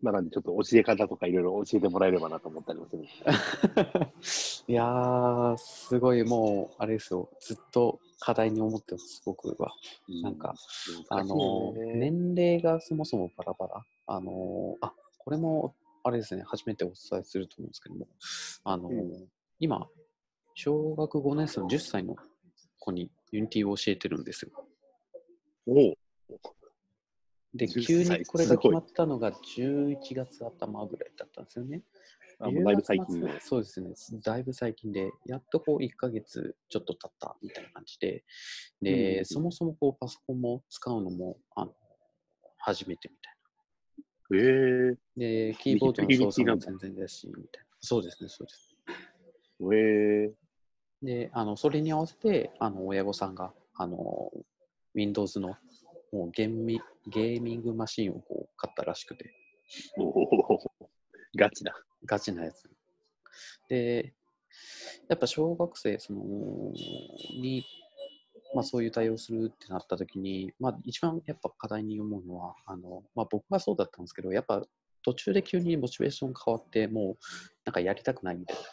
[0.02, 3.04] まあ、なんで、ちょっと教え方とかいろいろ教えてもらえればなと思ったりもする
[4.68, 9.74] いやー、すごいもう、あれですよ、ずっと課題に思ってます、僕は。
[10.22, 10.56] なんか、
[11.10, 13.86] あの年齢がそもそもバラバラ。
[14.08, 15.76] あのあ、これも、
[16.10, 18.08] あれですね、初めてお伝えすると思うんですけども、
[18.64, 19.28] あのうん
[19.60, 19.88] 今、
[20.56, 22.16] 小学5年生の10歳の
[22.80, 24.52] 子に Unity を教えてるんですよ。
[25.68, 25.96] おう
[27.54, 31.84] で、10急歳にこれが決まったのが11月頭ぐらいだったんですよね。
[32.40, 33.28] あもうだいぶ最近10の。
[33.28, 38.24] 月末そうですね、だいぶ最近で、やっとこう1ヶ月ちょっと経ったみたいな感じで、
[38.82, 41.76] で、うんそもそもこうパソコンも使うのもあの
[42.58, 43.39] 初めてみたい
[44.34, 44.96] ええな。
[45.18, 47.70] で、キーボードの操作も全然だし、みたいな。
[47.82, 48.76] そうですね、そうです。
[49.74, 50.50] ええ
[51.02, 54.32] で、あのそれに合わせて、あの親御さんが、あの、
[54.94, 55.56] Windows の
[56.12, 59.34] もうゲーミゲーミングマシンをこう買ったらしくて、
[59.98, 60.60] おお
[61.36, 61.74] ガチだ。
[62.06, 62.70] ガチなやつ。
[63.70, 64.14] で、
[65.08, 67.64] やっぱ小学生そのに、
[68.54, 74.62] まあ、そういう対応するってなった時に、まあ、一番やっぱ課題に思うのはあの、まあ、僕がそうだったんですけどやっぱ
[75.04, 77.18] 途中で急にモチベーション変わってもう
[77.66, 78.64] なんかやりたくないみたいな。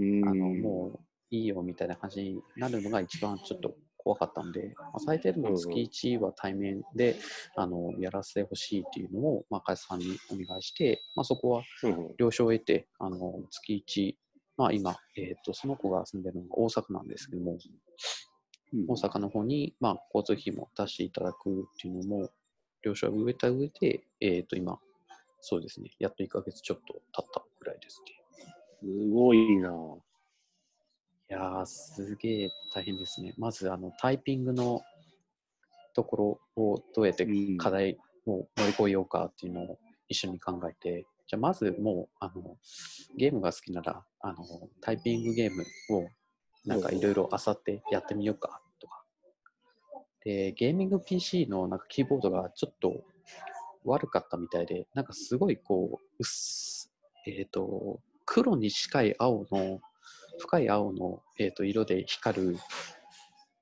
[0.00, 7.16] あのもういいよみたいな感じになるのが一番ちょっと怖かったんで、まあ、最低でも月1は対面で
[7.56, 14.14] あのやらせてほしいっていうのを、まあ、会社さんにお願いして、まあ、そこはうん了承を得て、あの月1、
[14.56, 17.58] まあ、今、えーと、その子が住んでるのが大阪なんですけども、うん
[18.86, 22.30] 大阪の方に、まあ、交通費も出していただくっていうのも、
[22.82, 24.78] 了承を得た上で、えーと、今、
[25.40, 28.18] そうですね、やっと1ヶ月ちょっと経ったぐらいですね。
[28.80, 29.70] すごいな。
[31.30, 33.34] いやー、すげえ大変ですね。
[33.36, 34.82] まず、あの、タイピングの
[35.94, 39.78] ところをどうやってうん課題を乗り越えようかっていうのを
[40.08, 42.56] 一緒に考えて、じゃあまずもう、あの、
[43.16, 44.36] ゲームが好きなら、あの、
[44.80, 46.08] タイピングゲームを
[46.68, 49.02] なんかいろいろ漁ってやってみようかとか。
[50.24, 53.04] で、ゲーミング PC のなんかキーボードがちょっと
[53.84, 56.92] 悪かったみたいで、なんかすごいこう、うっす、
[57.26, 59.80] えっ、と、黒に近い青の、
[60.38, 62.58] 深い青の、えー、と色で光る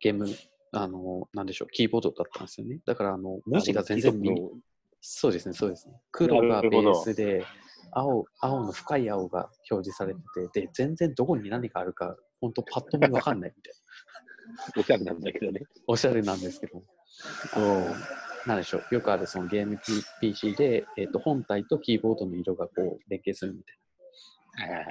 [0.01, 0.27] ゲーム、
[0.73, 2.81] あの、なんでしょう、キーボードだったんですよね。
[2.85, 4.51] だから、あの、文字が全然見見
[5.01, 5.95] そうですね、そうですね。
[6.11, 7.45] 黒がベースで、
[7.93, 10.21] 青、青の深い青が表示されて
[10.53, 14.81] て、で、全然どこに何があるか、本当パッと見わかんないみたいな。
[14.81, 15.61] おしゃれなんだけどね。
[15.87, 16.83] おしゃれなんですけど。
[18.47, 19.79] なんでしょう、よくあるそのゲーム
[20.21, 24.85] PC で、えー、と本体とキーボードの色がこう連携するみたいな。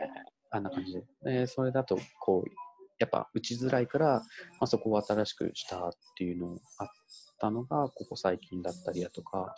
[0.51, 1.03] あんな感じで。
[1.23, 2.49] でそれだと、こう、
[2.99, 4.21] やっぱ打ちづらいから、ま
[4.61, 6.87] あ、そこを新しくしたっていうのあっ
[7.39, 9.53] たのが、ここ最近だったりだとか、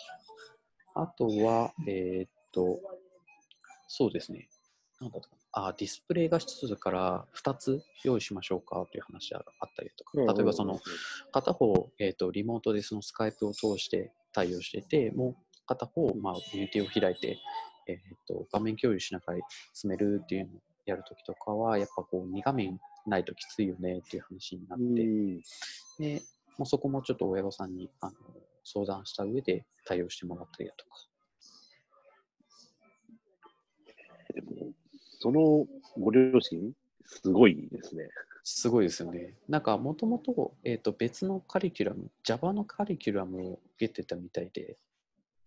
[0.95, 2.80] あとは、えーっと、
[3.88, 4.50] そうですね。
[5.00, 10.79] なんだったかなあ、ディスプレイが1つから2つ用意しましょうかという話があったりとか、例えばその、
[11.31, 17.38] 片方、えー、とリモートでその Skype を通して対応してて、もう片方、まあ、 Unity を開いて、
[17.88, 19.39] えー、と画面共有しながら
[19.73, 25.41] 進めるっていうのをやるときとかは、やっぱこう2画面ないときついよねっていう話になって、うん。
[25.99, 26.21] で
[26.57, 28.13] もうそこもちょっと親御さんにあの
[28.63, 30.91] 相談した上で対応してもらったりだとか。
[35.19, 35.65] その
[35.99, 36.71] ご両親、
[37.06, 38.10] すごいですね。
[38.43, 39.34] すごいですよね。
[39.49, 44.77] なんか、もともと、えっ、と、別のカリキュラム、Java のカリキュラムを受けてたみたいで、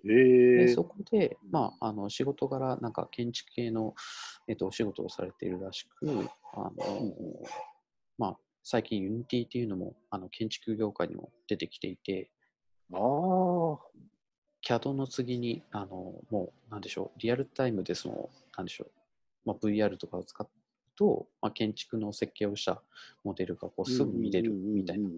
[0.04, 3.94] えでえそこで、まあ、あの仕事柄、なんか建築系の、
[4.48, 7.14] えっとお仕事をされているらしく、あの
[8.18, 12.30] まあ、最近 Unity っていうのもあの建築業界にも出てきていて、
[12.92, 13.78] ああ、
[14.62, 18.90] CAD の次に、あのもう、なんでしょう、リアルタイムでその、なんでしょう、
[19.44, 20.48] まあ、VR とかを使う
[20.96, 22.82] と、まあ、建築の設計をした
[23.24, 25.12] モデルがこうすぐ見れるみたいなっ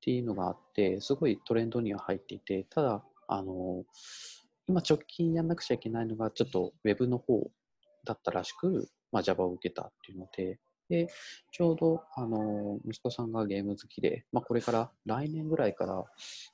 [0.00, 3.84] ていうのがあって、すごいトレンドには入っていて、ただ、あの
[4.68, 7.48] 今直近やんなくちゃいけないのが、ちょっと Web の方
[8.04, 11.08] だったらしく、まあ、Java を受けたっていうので、で、
[11.52, 16.04] ちょうど、あの息子さんがゲーム好きで、まあ、これから来年ぐらいから、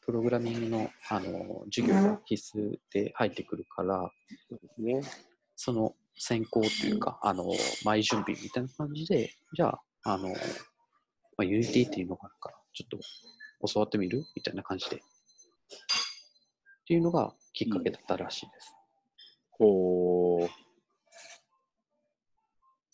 [0.04, 4.10] プログラミングの、あの授業が必須で入ってくるから、
[4.48, 5.00] そうですね。
[5.56, 7.46] その先行というか、あの
[7.84, 10.34] 前準備みたいな感じで、じゃあ、あのま
[11.38, 14.96] あ、Unity っていうのがあるから、ちょっと教わってみるみたいな感じで。
[14.96, 15.00] っ
[16.86, 18.74] ていうのがきっかけだったらしいです。
[19.52, 20.48] ほう。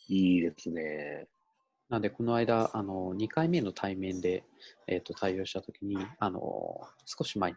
[0.08, 1.26] いいですね。
[1.88, 4.44] なんで、この間、あの2回目の対面で、
[4.86, 6.40] えー、と対応したときに、あの
[7.06, 7.56] 少し前に、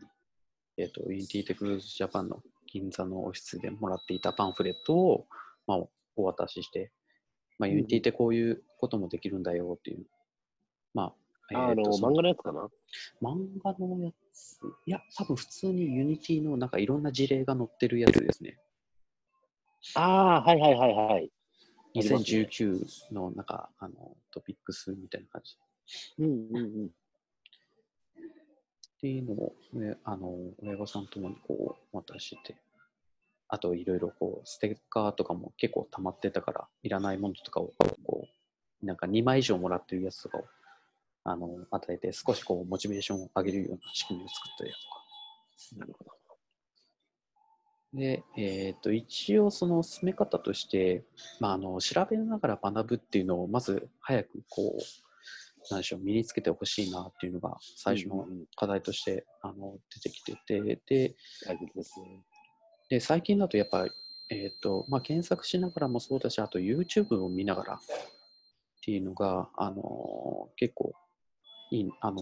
[0.78, 5.28] えー、と Unity Technologies Japan の銀座のオフィスでもらっていたパンフレットを、
[5.78, 6.92] まあ、お渡しして、
[7.58, 10.06] まあ、うんうん Unity ってこういうこともできるんだよっていう、
[10.94, 11.14] ま
[11.50, 12.70] あ、あの、漫画のやつかな？
[13.22, 18.58] 漫画のやつ、いや、多分普通に Unity のなんかいろんな事例が載ってるやつですね。
[19.96, 21.32] ああ、はいはいはいはい。
[21.94, 25.58] ありますね2019のなんかあのトピックスみたいな感じ。
[26.20, 26.86] うんうんうん。
[26.88, 26.90] っ
[29.02, 32.56] ていうのを、ね、あの親御さんともにこう渡して、
[33.54, 37.74] あといろいろこうステッカーとかも結構溜まってたから、いらないものとかを
[38.06, 38.26] こ
[38.82, 40.46] うなんか2枚以上もらってるやつとかを
[41.26, 45.80] あの与えて、少しこうモチベーションを上げるような仕組みを作ったりだとか。
[45.80, 46.12] なるほど。
[47.94, 51.04] で、えっと一応その進め方として、
[51.42, 62.24] まあ、あの調べながら学ぶっていうのをまず早くこう、なんでしょう、身につけてほしいなっていうのが最初のうんうん課題として、あの出てきてて、で、大切ですね。
[62.92, 63.92] で最近だとやっぱり、
[64.30, 67.78] えっとまあ、検索しながらもそうだし、あと YouTube を見ながらっ
[68.84, 70.92] ていうのが、あの結構
[71.72, 72.22] いいあの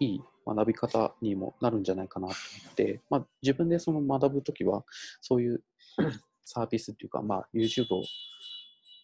[0.00, 4.84] いい学び方にもなるんじゃないかなと思って、まあ、自分でその学ぶときは、
[5.22, 5.62] そういう
[6.44, 8.02] サービスっていうか、まあ、YouTube を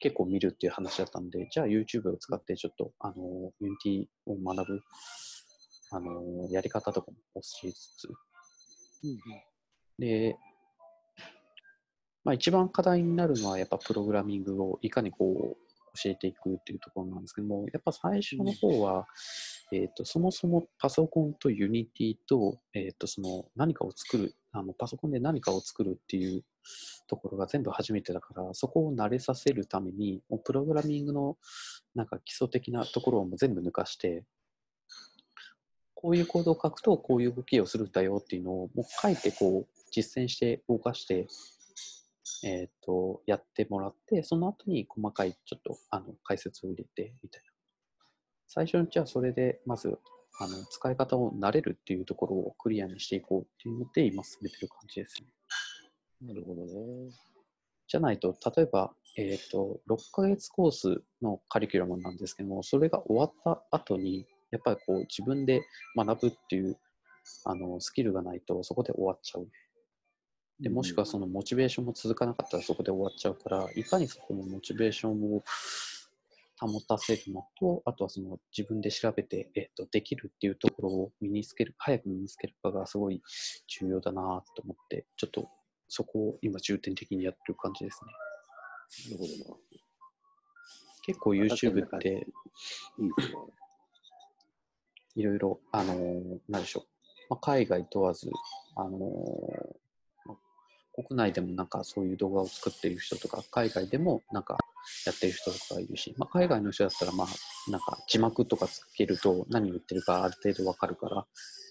[0.01, 4.81] 結構見るっていう話だったんで、じゃあ YouTube を使ってちょっと、あの Unity を学ぶ、
[5.91, 7.97] あのやり方とかも教えつ。
[7.97, 8.09] つ、
[9.99, 10.37] で、
[12.29, 19.07] まあ、一番課題になるのはやっぱプログラミングをいかにこう教えていくっていうところなんですけども、やっぱ最初の方は、
[19.73, 26.45] えー、とそもそもパソコンと Unity と,、えー、とその何かを作るあの、パソコンで何かを作るっていう
[27.07, 31.39] ところが全部初めてだから、そこを慣れさせるために、もうプログラミングの
[31.95, 34.23] なんか基礎的なところをも全部抜かして、
[35.95, 41.27] こういうコードを書くとこういう動きをするんだよっていうのをもう書いてこう実践して動かして、
[42.45, 47.53] えー、とやってもらって、その後に細かいちょっとあの解説を入れてみたいな。
[48.47, 49.99] 最初のうちはそれでまず
[50.41, 55.29] あの使い方を慣れるっていうところをクリアにしていこうっていうので今進めてる感じですね。
[56.29, 57.11] なるほどね。
[57.87, 65.63] じゃないと、例えば、えっ、と、6ヶ月コースのカリキュラムなんですけども、それが終わった後に、やっぱりこう自分で
[65.97, 66.79] 学ぶっていう
[67.45, 69.49] あのスキルがないとそこで終わっちゃう。
[70.61, 75.45] でもしくはそのモチベーションも続かなかったらそこで終わっちゃうから、いかにそこのモチベーションを
[76.61, 83.23] 保たせるのと、あとはその自分で調べて、えっとできるっていうところを身につける、早く身につけるかがすごい
[83.81, 85.49] 重要だなと思って、ちょっと
[85.89, 88.01] そこを今重点的にやってる感じです
[89.11, 89.17] ね。
[89.17, 89.57] なるほどな。
[91.07, 92.27] 結構 YouTube って
[95.15, 96.85] いろいろ、あのーなんでしょう、
[97.31, 98.29] まあ、海外問わず、
[98.77, 99.05] あのーま
[99.71, 99.88] あ
[101.05, 104.57] 国内でもなんかそういう動画を作っている人とか、海外でもなんか
[105.07, 111.17] やってる人とかいるし、まあ、海外の人だったら、まあ、なんか字幕とかつけると何言ってるかある程度わかるから、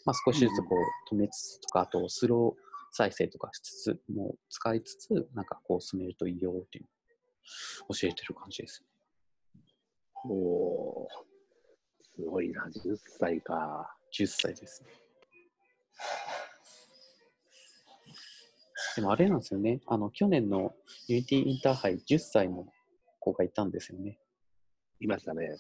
[0.06, 0.78] まあ、少しずつこ
[1.12, 6.86] う止めつつとか、あとスロー再生とかしつつ、もう使いつつ、なんかこう進めるといいよっていう
[7.94, 8.84] 教えてる感じです。
[10.26, 11.08] おー
[12.16, 13.96] すごいな、10歳か。
[14.18, 14.90] 10歳ですね。
[18.98, 19.80] でもあれなんですよね。
[19.86, 20.74] あの、去年の
[21.08, 22.66] Unity インターハイ10歳の
[23.20, 24.18] 子がいたんですよね。
[25.00, 25.56] いましたね。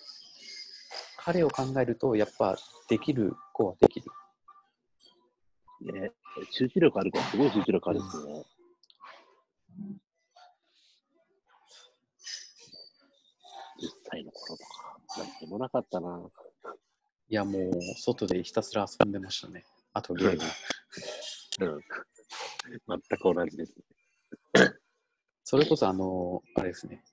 [1.18, 2.58] 彼を考えると、やっぱ
[2.90, 4.08] できる子はできる。
[5.82, 6.12] ね、
[6.50, 8.46] 集中力あるから、すごい集中力あるんですよね。
[13.80, 16.28] 10歳の頃とか、なんでもなかったな。
[17.30, 19.64] いや、もう、外でひたすら遊んでましたね。
[19.94, 20.44] あとゲーム。
[21.60, 21.82] うん。
[22.88, 23.74] 全く同じです。
[25.44, 27.04] それこそ、あの、あれですね。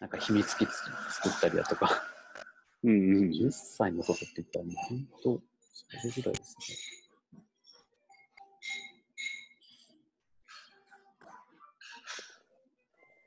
[0.00, 2.02] なんか秘密基地作ったりだとか、
[2.84, 3.30] うんうん。
[3.30, 5.42] 10歳の外って言ったらもう本当、
[5.72, 6.98] それぐらいですね。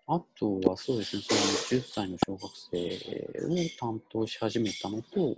[0.07, 2.77] あとはそうですね、その10歳の小学生
[3.47, 5.37] を担当し始めたのと、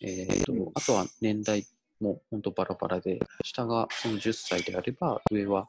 [0.00, 1.66] えーとうんあとは年代
[2.00, 5.68] も本当バラバラで、下がその10歳であれば、上は、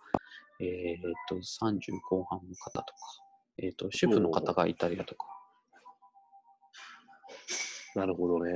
[0.60, 3.00] えーと30後半の方とか、
[3.58, 5.26] えーと主婦の方がいたりだとか、
[7.96, 8.52] なるほどね。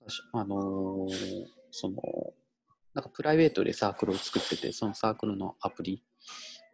[0.00, 1.96] 私あのーその、
[2.94, 6.02] なんかプライベートでサークルを作ってて、そのサークルのアプリ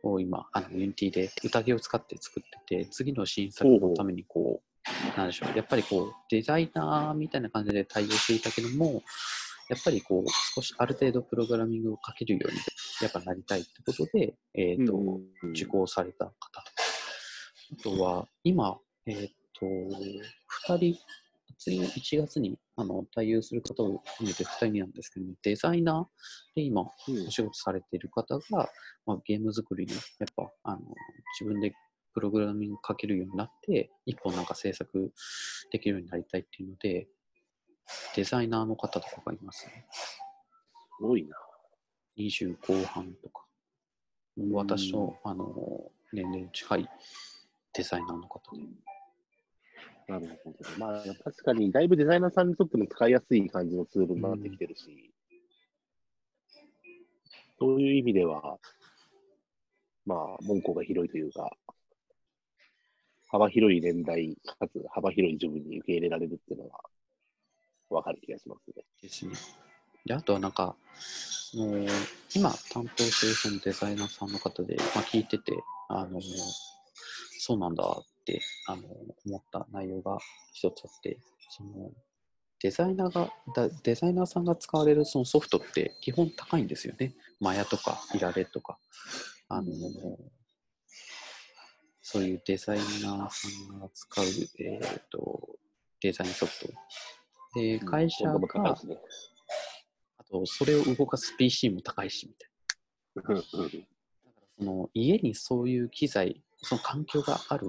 [0.03, 9.03] を今、あの、 Unityで宴を使って作ってて、次の新作のためにこう、なんでしょう、やっぱりこう、デザイナーみたいな感じで対応していたけども、
[9.71, 12.59] やっぱりこう、少しある程度プログラミングを書けるように、
[13.01, 15.51] やっぱなりたいってことで、えっ、と、うんうんうん。
[15.51, 16.35] 受講された方。
[16.61, 19.67] あとは、今、えっ、と、
[20.67, 20.99] 2人、
[21.57, 27.27] 次1月にあの対応する方を含めて2人なんですけども、デザイナーで今、うん。
[27.29, 28.69] お仕事されている方が、
[29.07, 30.01] まあ、ゲーム作りに、やっ
[30.35, 30.81] ぱあの
[31.39, 31.73] 自分で
[32.13, 35.13] プログラミングかけるようになって、一本なんか制作
[35.71, 37.07] できるようになりたいっていうので、
[38.15, 39.87] デザイナーの方とかがいますね。
[39.91, 41.37] すごいな。
[42.19, 43.45] 20後半とか。
[44.53, 46.89] 私と、あの年齢に近い
[47.75, 48.63] デザイナーの方で。
[50.09, 50.59] なるほど。
[50.79, 55.13] まあ、確かに、だいぶデザイナーさんにとっても使いやすい感じのツールになってきてるし、
[57.59, 58.59] そういう意味では、
[60.07, 61.51] まあ、門戸が広いというか、
[63.29, 66.81] 幅広い年代、かつ幅広い自分に受け入れられるっていうのは、
[67.91, 68.85] わかる気がしますね。
[69.03, 69.33] ですね。
[70.07, 71.87] で、あとはなんか、その
[72.35, 76.21] 今担当してるそのデザイナーさんの方で、まあ、聞いてて、あの、
[77.39, 78.83] そうなんだって、あの、
[79.27, 80.19] 思った内容が
[80.53, 81.19] 一つあって、
[81.51, 81.91] その、
[82.63, 87.15] デザイナーが、だデザイナーさんが使われるそのソフトって基本高いんですよね。
[87.41, 88.79] マヤとかイラレとか。
[89.49, 89.73] あの、
[92.03, 92.87] そういうデザイナー
[93.31, 94.25] さんが使う、
[94.59, 95.57] えっ、と、
[96.01, 96.69] デザインソフト。
[97.55, 98.97] で、会社がし、ね。
[100.19, 102.51] あと、それを動かす PC も高いし、みたい
[103.17, 103.23] な。
[103.23, 107.69] だから、その、家にそういう機材、その環境があるっ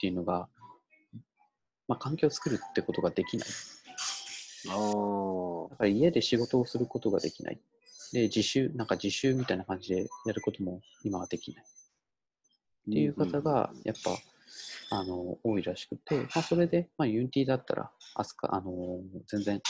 [0.00, 0.48] ていうのが、
[1.88, 3.48] まあ、環境を作るってことができない。
[4.68, 7.60] ああだから家で仕事をすることができない。
[8.12, 11.64] で、自習、なんか自習みたいな感じでやることも今はできない。
[11.64, 14.10] っていう方が、やっぱ、
[14.90, 19.62] あの、多いらしくて、まあ、それで、まあ、 Unityだったら、扱、あの、全然、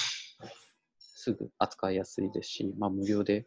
[0.99, 3.47] すぐ扱いやすいですし、まあ、無料で、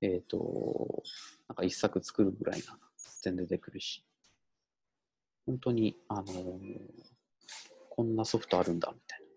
[0.00, 1.02] えっ、と、
[1.48, 2.78] なんか一作作るぐらいなら
[3.22, 4.04] 全然できるし、
[5.46, 6.24] 本当に、あの、
[7.88, 9.28] こんなソフトあるんだ、みたいな。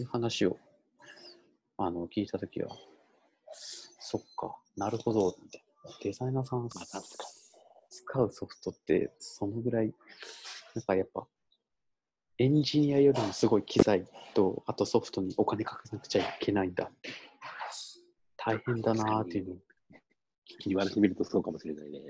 [0.00, 0.58] いう話を、
[1.78, 2.76] あの、聞いたときは、
[4.00, 5.90] そっか、なるほど、みたいな。
[6.02, 7.31] デザイナーさんまあ、確か
[8.06, 9.94] 使うソフトって、そのぐらい、
[10.74, 11.26] なんかやっぱ、
[12.38, 17.10] エンジニアよりもすごい機材と、あとソフトにお金かけなくちゃいけないんだって。
[18.36, 19.54] 大変だなーっていうの
[20.66, 22.00] 言わましてみるとそうかもしれないね。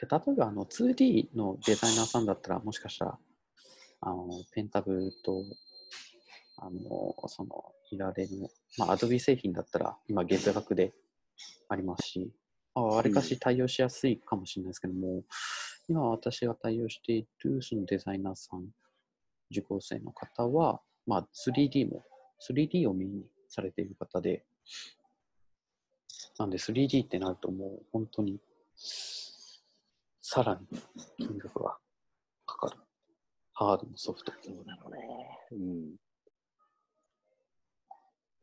[0.00, 3.18] で例えばあの 2D のデザイナーさんだったら、もしかしたら、
[4.00, 5.42] あのペンタブと、
[6.58, 8.30] あのそのいられる、
[8.78, 10.92] まあ、Adobe 製品だったら、今月額で
[11.68, 12.30] ありますし、
[12.78, 15.22] あわりかし対応しやすいかもしれないですけども、
[15.88, 18.66] 今私が対応しているそのデザイナーさん、
[19.50, 22.04] 受講生の方は、まあ、3D も、
[22.48, 24.44] 3D をメインにされている方で、
[26.38, 28.38] なんで 3D ってなるともう本当に、
[28.76, 30.66] さらに
[31.16, 31.78] 金額が
[32.46, 32.76] かかる。
[33.54, 34.32] ハードのソフト。
[34.40, 35.00] そうだろうね。
[35.52, 35.96] うん。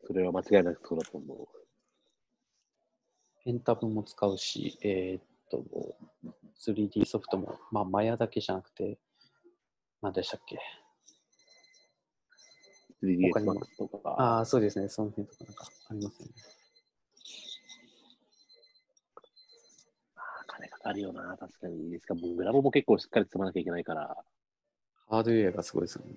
[0.06, 1.65] それは間違いなくそうだと思う。
[3.46, 5.64] ペンタブも使うし、えーっと、
[6.60, 8.98] 3D ソフトも、まあ、マヤだけじゃなくて、
[10.02, 10.58] 何でしたっけ？
[13.32, 14.10] 他にも 3DSMAX とか。
[14.18, 14.90] ああ、そうですね。
[14.90, 16.32] その辺とかなんかありますよね。
[20.48, 21.92] 金かかるよな、確かに。
[21.92, 24.18] ですかもうグラボも結構しっかり積まなきゃいけないから。
[25.08, 26.14] ハードウェアがすごいですよね。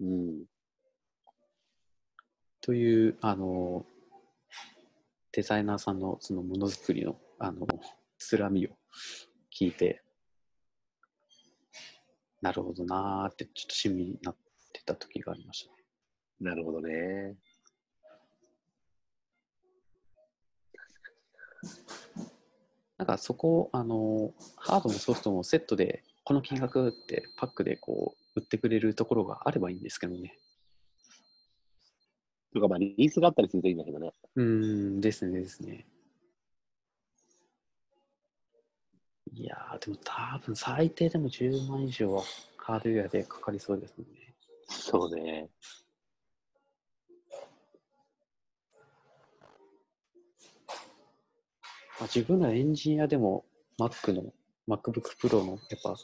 [0.00, 0.44] うん。
[2.60, 3.84] という、あの、
[5.32, 7.66] デザイナーさんのそのものづくりの、あの、
[8.18, 8.70] つらみを
[9.50, 10.02] 聞いて、
[12.42, 14.36] なるほどなーって、ちょっと親身になっ
[14.72, 15.78] てた時がありましたね。
[16.40, 17.36] なるほどね。
[22.98, 30.38] なんかそこ、あの、ハードもソフトもセットで、この金額ってパックでこう、売ってくれるところがあればいいんですけどね。
[32.52, 34.12] とか、まあ、リリースがあったりするといいんだけどね。
[34.36, 34.44] うー
[34.98, 35.86] ん、ですね、ですね。
[39.34, 42.22] いやー、でも多分最低でも10万以上は
[42.58, 44.34] ハードウェアでかかりそうですもんね。
[44.68, 45.48] そうね。
[51.98, 53.44] まあ、自分らエンジニアでも
[53.80, 54.32] Mac の
[54.68, 55.94] MacBook Pro のやっぱ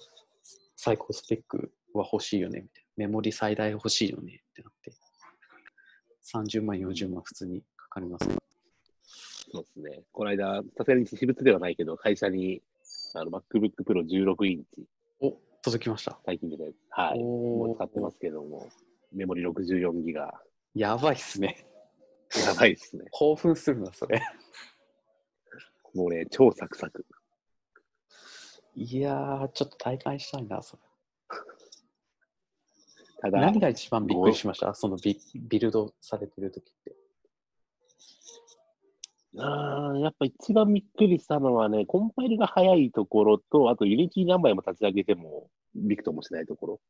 [0.76, 2.88] 最高スペックは欲しいよねみたいな。
[2.96, 4.92] メモリ最大欲しいよねってなって。
[6.34, 8.36] 30万、40万普通にかかりますね。
[9.50, 10.02] そうですね。
[10.12, 12.62] この間、さすがに私物ではないけど、会社に
[13.14, 14.86] あの MacBook Pro 16インチ、
[15.20, 16.18] お届きました。
[16.26, 18.68] 最近でね、はい、もう使ってますけども、
[19.12, 20.34] メモリ64ギガ、
[20.74, 21.66] やばいっすね。
[22.46, 23.04] やばいですね。
[23.10, 24.22] 興奮するな、それ。
[25.94, 27.06] もうね、超サクサク。
[28.74, 30.82] いやー、ちょっと体感したいな、それ。
[33.20, 34.74] ただ、何が一番びっくりしました？
[34.74, 36.94] そのビビルドされてる時って。
[39.36, 46.80] あーやっぱ一番びっくりしたのはね、コンパイルが早いところと、あと Unity何枚も立ち上げてもびくともしないところ。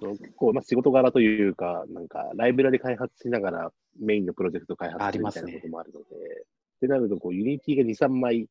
[0.00, 8.42] 結構、まあ、仕事柄というか、なんか、ライブラリ開発しながらメインのプロジェクト開発するみたいなこともあるので、ってなると、こう、 Unityが2、3枚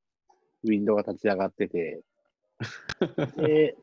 [0.63, 2.01] ウィンドウが立ち上がってて、
[3.37, 3.77] で、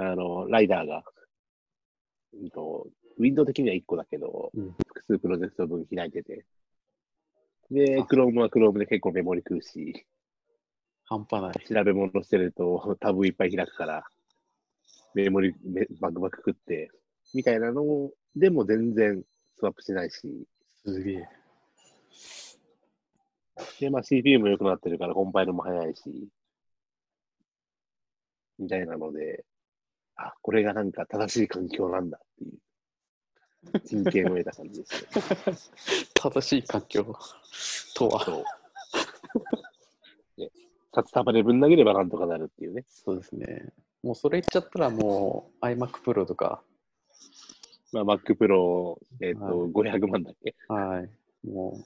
[0.00, 1.02] あの、 Riderが、
[2.34, 2.86] うんと、
[3.18, 4.76] ウィンドウ的には1個だけど、うん。
[4.86, 6.44] 複数プロジェクト分開いてて、
[7.70, 8.04] で、あ。
[8.04, 10.06] Chrome は Chrome で結構メモリ食うし、
[11.04, 11.66] 半端ない。
[11.66, 14.04] 調べ物してるとタブいっぱい開くから、
[15.14, 16.90] メモリめバクバク食って、
[17.34, 19.22] みたいなのでも全然
[19.56, 20.46] スワップしないし、
[20.84, 21.28] すげえ。
[23.80, 26.28] で、まあ CPU も良くなってるからコンパイルも早いし、
[28.58, 29.44] みたいなので、
[30.18, 35.08] あ、これがなんか正しい環境なんだっていう、真剣を得た感じですね。
[36.14, 37.16] 正しい環境
[37.94, 38.24] とは。
[38.24, 38.44] そ
[40.36, 40.40] う。
[40.40, 40.50] ね、
[40.94, 42.84] 札束でぶん投げればなんとかなるっていうね。
[42.88, 43.72] そうですね。
[44.02, 46.62] もうそれ言っちゃったらもう iMac Pro とか、
[47.92, 50.54] まあ Mac Pro、えっ、と、はい500万だっけ？
[50.68, 51.10] はい。
[51.48, 51.84] もう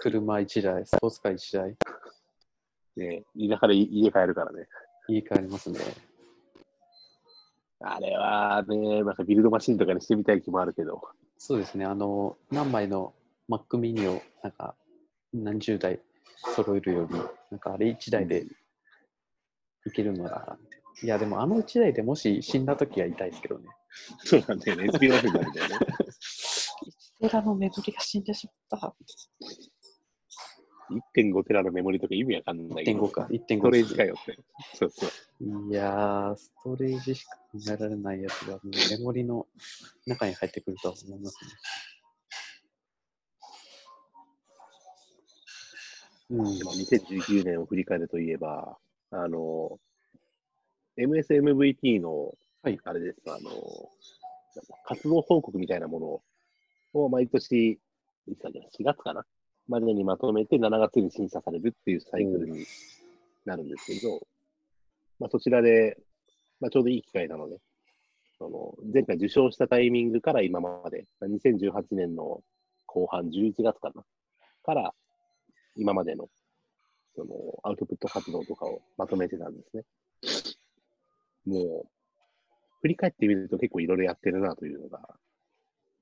[0.00, 1.76] 車1台、スポーツカー1台、
[2.96, 4.68] ね、田舎で家帰るからね。
[5.08, 5.80] いいかありますね。
[7.94, 11.02] あれはね、なんかビルドマシンとかにしてみたい気もあるけど、
[11.38, 11.84] そうですね。
[11.84, 13.14] あの、何枚の
[13.48, 14.74] Mac mini をなんか
[15.32, 16.00] 何十台
[16.54, 17.16] 揃えるより、
[17.50, 18.44] なんかあれ1台で
[19.86, 20.58] いけるのなら、
[21.02, 23.64] いや、でもあの1台でもし死んだ時は痛いですけどね。
[24.24, 25.76] そうなんだよね、SPF になるんだよね。
[27.20, 28.94] 1テラのメモリが死んでしまった。
[30.90, 33.00] 1.5テラのメモリとか意味わかんないけど。
[33.06, 33.58] 1.5か、1.5。
[33.58, 34.38] ストレージかよって。
[34.74, 35.10] そうそう。
[35.70, 39.46] いやー、ストレージしか考えられないやつが、メモリの
[40.06, 41.50] 中に入ってくるとは思いますね。
[46.30, 48.78] うんで、も2019年を振り返るといえば、
[49.10, 49.78] あの、
[50.98, 53.90] MSMVT の、はいあれです、あの、
[54.84, 56.22] 活動報告みたいなも
[56.94, 57.78] のを毎年、
[58.26, 59.24] いつだっけな？4月かな？
[59.68, 62.64] までにまとめて7月に審査されるっていうサイクルに
[63.44, 64.20] なるんですけど、
[65.18, 65.96] まあ、そちらで、
[66.60, 67.58] まあ、ちょうどいい機会なので、
[68.38, 72.42] その前回受賞したタイミングから今まで、まあ2018年の
[72.86, 74.02] 後半11月かな
[74.64, 74.92] から
[75.74, 76.28] 今までの
[77.14, 77.30] その
[77.62, 79.84] アウトプット活動とかをまとめてたんですね。
[81.46, 81.86] もう、
[82.82, 85.00] 振り返ってみると結構いろいろやってるなというのが、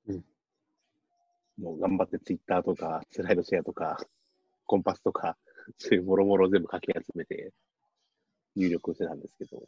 [0.07, 0.23] うん
[1.57, 3.97] もう頑張ってツイッターとか、スライドシェアとか、
[4.65, 5.37] コンパスとか、
[5.77, 7.53] そういうもろもろ全部かき集めて
[8.55, 9.67] 入力してたんですけど、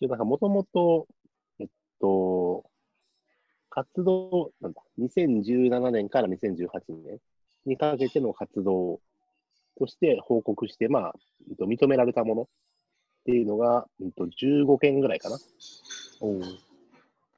[0.00, 1.06] 一応なんかもともと、
[1.58, 1.68] えっ
[2.00, 2.64] と、
[3.70, 7.20] 活動、なんだ、2017年から2018年
[7.66, 9.00] にかけての活動
[9.78, 11.14] として報告して、まあ、
[11.58, 12.46] 認められたものっ
[13.24, 15.38] ていうのが、えっと、15件ぐらいかな。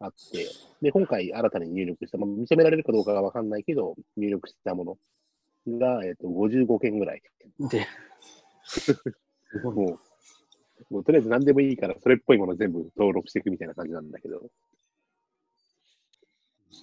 [0.00, 0.48] おあって、
[0.82, 4.98] で、今回新たに入力した、まあ、認められるかどうかはわかんないけど、入力したも
[5.66, 7.22] のが、えっと、55件ぐらい。
[7.58, 7.86] で。
[9.64, 14.38] もう、もうとりあえず何でもいいから、それっぽいもの全部登録していくみたいな感じなんだけど、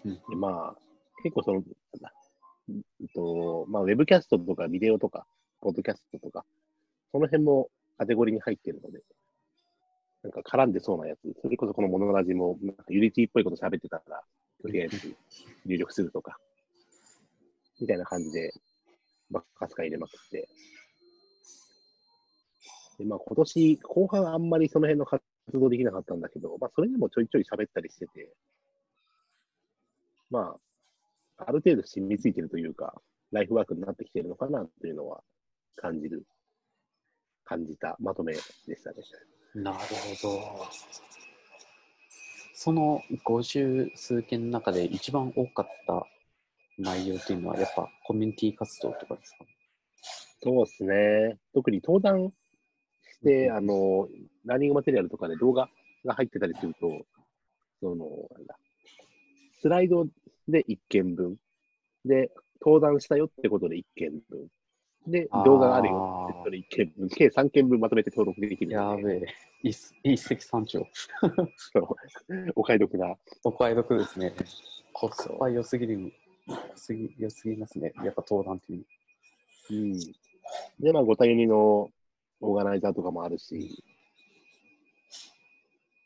[0.06, 0.78] うんでまあ、
[1.24, 1.66] 結構その、なん
[2.02, 2.14] だ、
[2.70, 2.84] うん
[3.14, 5.26] と、まあ、ウェブキャストとかビデオとか、
[5.62, 6.46] ポッドキャストとか、
[7.12, 9.02] その辺もカテゴリーに入ってるので、
[10.24, 14.24] なんか絡んでそうなやつ、それこそこのものラジも、なんか Unityっぽいこと喋ってたら、
[14.62, 15.14] とりあえず
[15.66, 16.38] 入力するとか、
[17.82, 18.54] みたいな感じで、
[19.30, 20.48] バカスカ入れまくって、
[22.98, 28.34] で、まあ今年後半あんまりその辺の活動できなかったんだけど、まあそれでもちょいちょい喋ったりしてて、
[30.30, 30.56] ま
[31.38, 33.02] あ、ある程度染みついてるというか、
[33.32, 35.22] ライフワークになってきてるのかなっていうのは
[35.76, 36.24] 感じる、
[37.44, 39.33] 感じたまとめでしたね。
[39.56, 40.68] なるほど。
[42.56, 46.06] その50数件の中で一番多かった
[46.78, 49.46] 内容っていうのは、やっぱコミュニティ活動とかですか？
[50.42, 51.38] そうですね。
[51.54, 52.34] 特に登壇
[53.02, 54.08] して、あの、
[54.46, 55.70] ラーニングマテリアルとかで動画
[56.06, 57.06] が入ってたりすると、
[57.80, 58.58] その、なんだ、
[59.62, 60.06] スライド
[60.48, 61.38] で1件分、
[62.06, 62.32] で、
[62.62, 64.48] 登壇したよってことで1件分、
[65.08, 69.26] で、動画があるよってことで1件分、計3件分まとめて登録できるやべえ。
[69.62, 70.86] 一一石三鳥。
[72.56, 73.16] お買い得な。
[73.44, 74.34] お買い得ですね。
[74.94, 76.14] コスパ良すぎる、
[76.48, 77.92] 良すぎ良すぎますね。
[78.04, 78.86] やっぱ登壇っていう。
[79.72, 80.00] うん。
[80.80, 81.90] で、まあ、5対2の
[82.42, 83.84] オーガナイザーとかもあるし、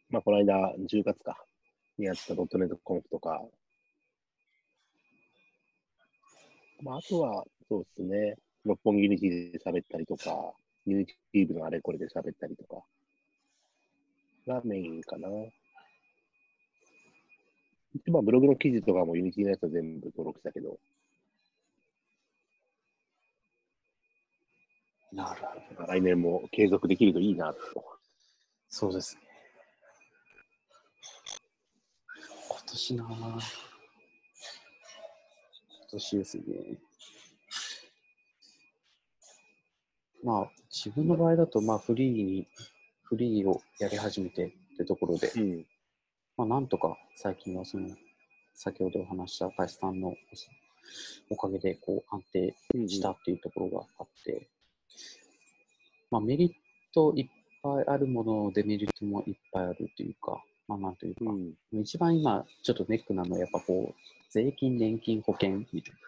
[0.10, 1.43] まあ、この間、10月か、
[1.98, 3.43] にやったドットネットコンフとか、
[6.82, 8.36] まあ、あとは、そうですね、
[8.68, 10.53] 六本木 Unity で喋ったりとか、
[10.86, 12.84] Unity部のあれこれで喋ったりとか、
[14.45, 15.30] がメインかな。
[17.95, 20.78] 一番ブログの記事とかも Unityのやつは全部登録したけど、
[25.13, 25.41] なる
[25.76, 25.88] ほど。
[25.88, 27.59] 来年も継続できるといいなと。
[28.68, 29.22] そうですね。
[32.49, 33.41] 今年なぁ今
[35.91, 36.43] 年ですね。
[40.28, 42.46] まあ、自分の場合だと、まあ、フリーに、
[43.04, 45.66] フリーをやり始めてってところで、うん。
[46.36, 47.88] まあ、なんとか最近はその、
[48.54, 50.14] 先ほどお話した大志さんの
[51.30, 52.54] おかげで、こう、安定
[52.90, 54.50] したっていうところがあって、
[56.12, 56.52] まあ、メリッ
[56.94, 57.28] トいっ
[57.64, 61.54] ぱいあるもの、デメリットもいっぱいあるというか、まあ、なんというか、うん。
[61.80, 66.00] 一番今、ちょっとネックなのは、やっぱこう、税金、年金、保険みたいな、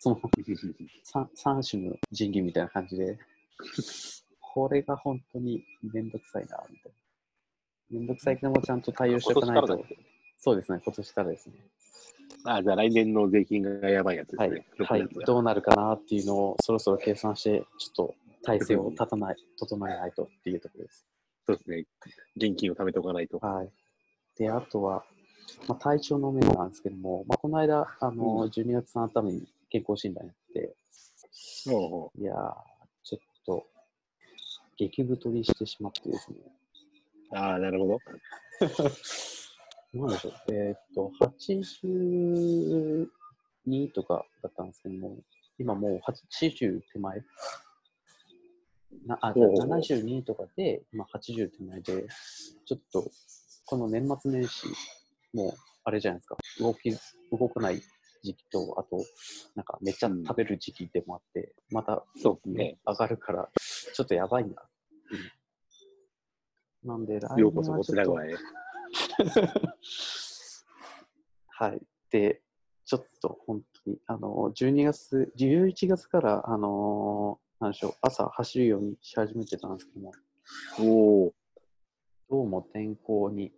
[0.00, 3.16] その 3, 三種の神器みたいな感じで、
[4.40, 7.98] これが本当にめんどくさいな、みたいな。
[7.98, 9.84] めんどくさいけどもちゃんと対応しておかないと
[10.38, 11.54] そうですね、今年からですね。
[12.44, 21.06] あ、じゃあ来年の税金がやばいやつですはいね。、はい6月、がどうなるかなっていうのをそろそろ計算して、ちょっと体制を立たない、整えないとっていうところです。
[21.46, 21.86] そうですね。
[22.36, 23.38] 現金を貯めておかないと。
[23.38, 23.70] はい。
[24.36, 25.04] で、あとは、
[25.66, 30.76] まあ、体調の面なんですけども、まあ、この間、あの、うん12月のために健康診断やって、
[31.70, 32.34] おういや
[34.78, 36.38] 激太りしてしまってですね、
[37.32, 37.98] ああ、なるほど。
[39.92, 43.06] なんでしょう、えーっと、82
[43.92, 45.16] とかだったんですけども、
[45.58, 46.00] 今もう
[46.40, 47.24] 80手前？
[49.06, 49.54] なあ、じゃあおう。
[49.60, 52.06] おう72とかで、今80手前で、
[52.64, 53.10] ちょっと、
[53.66, 54.66] この年末年始、
[55.34, 55.52] もう、
[55.84, 56.90] あれじゃないですか、動き、
[57.30, 57.82] 動かない
[58.22, 59.04] 時期と、あと、
[59.54, 62.78] なんかめっちゃ食べる時期でもあって、また、そうね。
[62.86, 63.50] 上がるから、
[63.94, 64.62] ちょっとやばいな
[66.84, 66.86] う。
[66.86, 68.34] なんで、来ようこそ年はちょっとこちら側へ。
[71.48, 71.80] はい。
[72.10, 72.42] で、
[72.84, 80.12] ちょっと本当に、あの、12月、11月から、あのなんでしょう、朝走るようにし始めてたんですけども、
[80.78, 81.34] おお。
[82.30, 83.52] どうも天候に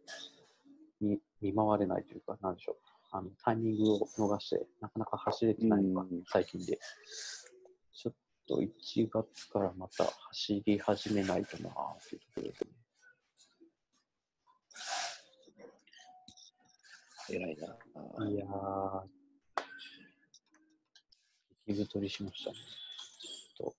[1.00, 2.76] に見舞われないというか、なんでしょう、
[3.12, 6.78] あのタイミングを逃して、なかなか走れてないのがうん最近で、
[7.92, 8.14] ちょっ
[8.46, 11.74] と1月からまた走り始めないとなーっ
[12.08, 12.70] ていうところですね。
[17.30, 18.28] 偉いな。
[18.28, 19.02] いやー、
[21.66, 22.56] 激太りしましたね。
[23.56, 23.76] ちょっと、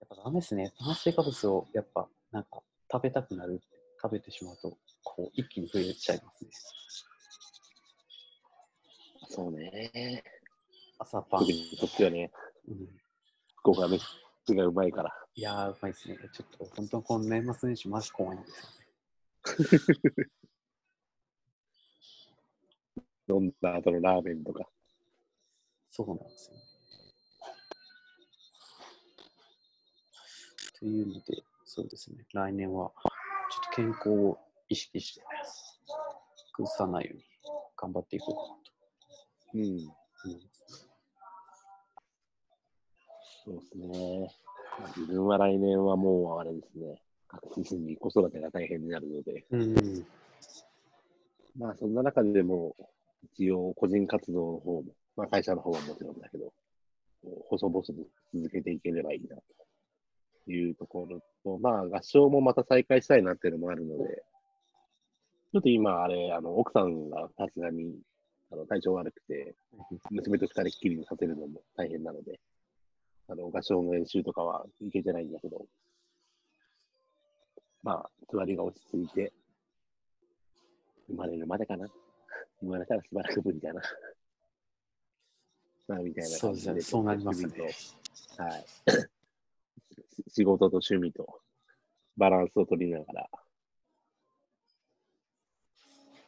[0.00, 0.72] やっぱダメですね。
[0.78, 3.60] 炭水化物をやっぱなんか食べたくなる、
[4.00, 6.50] 食べてしまうと、こう一気に増えちゃいますね。
[9.28, 10.22] そうね。
[10.98, 11.52] 朝パン特。
[11.52, 12.30] にそっちはね、
[12.68, 12.88] うん、
[13.56, 14.02] 福岡飯
[14.50, 15.12] がうまいから。
[15.34, 16.16] いやー、うまいですね。
[16.32, 20.30] ちょっと本当この年末年始マジ怖いんですよね。
[23.28, 24.68] 飲んだ後のラーメンとか。
[25.90, 26.62] そうなんですよね。
[30.78, 32.92] というので、そうですね、来年は
[33.50, 35.22] ちょっと健康を意識して、
[36.52, 37.24] 崩さないように
[37.76, 38.65] 頑張っていこうかなと
[39.56, 39.62] うん。
[39.62, 40.88] 思います。
[43.44, 44.30] そうですね。
[44.78, 47.00] まあ自分は来年はもうあれですね。
[47.28, 50.06] 確実に子育てが大変になるので、うん、
[51.58, 52.74] まあそんな中でも、
[53.36, 54.84] 一応個人活動の方も、
[55.16, 56.52] まあ会社の方はもちろんだけど、
[57.48, 57.92] 細々と
[58.34, 59.36] 続けていければいいな
[60.44, 64.22] というところと、まあ合唱もまた再開したいなっていうのもあるので、
[65.52, 67.98] ちょっと今あれ、あの奥さんがさすがに
[68.56, 69.54] あの体調悪くて、
[70.10, 72.40] 娘と二人っきりにさせるのも大変なので、
[73.28, 75.66] あの合唱の練習とかは行けてないんだけど、
[77.82, 79.34] まあ、座りが落ち着いて、
[81.08, 81.86] 生まれるまでかな。
[82.60, 83.82] 生まれたらしばらく無理だな。
[85.86, 86.90] まあ、みたいなそうですね、感じで。
[86.90, 87.52] そうなりますね。
[88.38, 88.64] はい。
[90.28, 91.42] 仕事と趣味と
[92.16, 93.30] バランスを取りながら、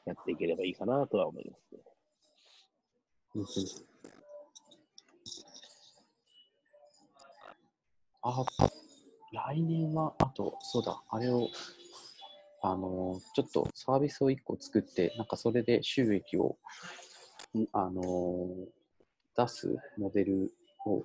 [0.05, 1.88] やっていければいいかなとは思いますね。
[8.23, 8.45] あ、
[9.33, 11.51] 来年は、あと、そうだ、あれを、
[12.63, 16.57] あの、ちょっとサービスを1個作って、なんかそれで収益を、
[17.57, 18.49] んあの、
[19.37, 20.53] 出すモデル
[20.87, 21.05] を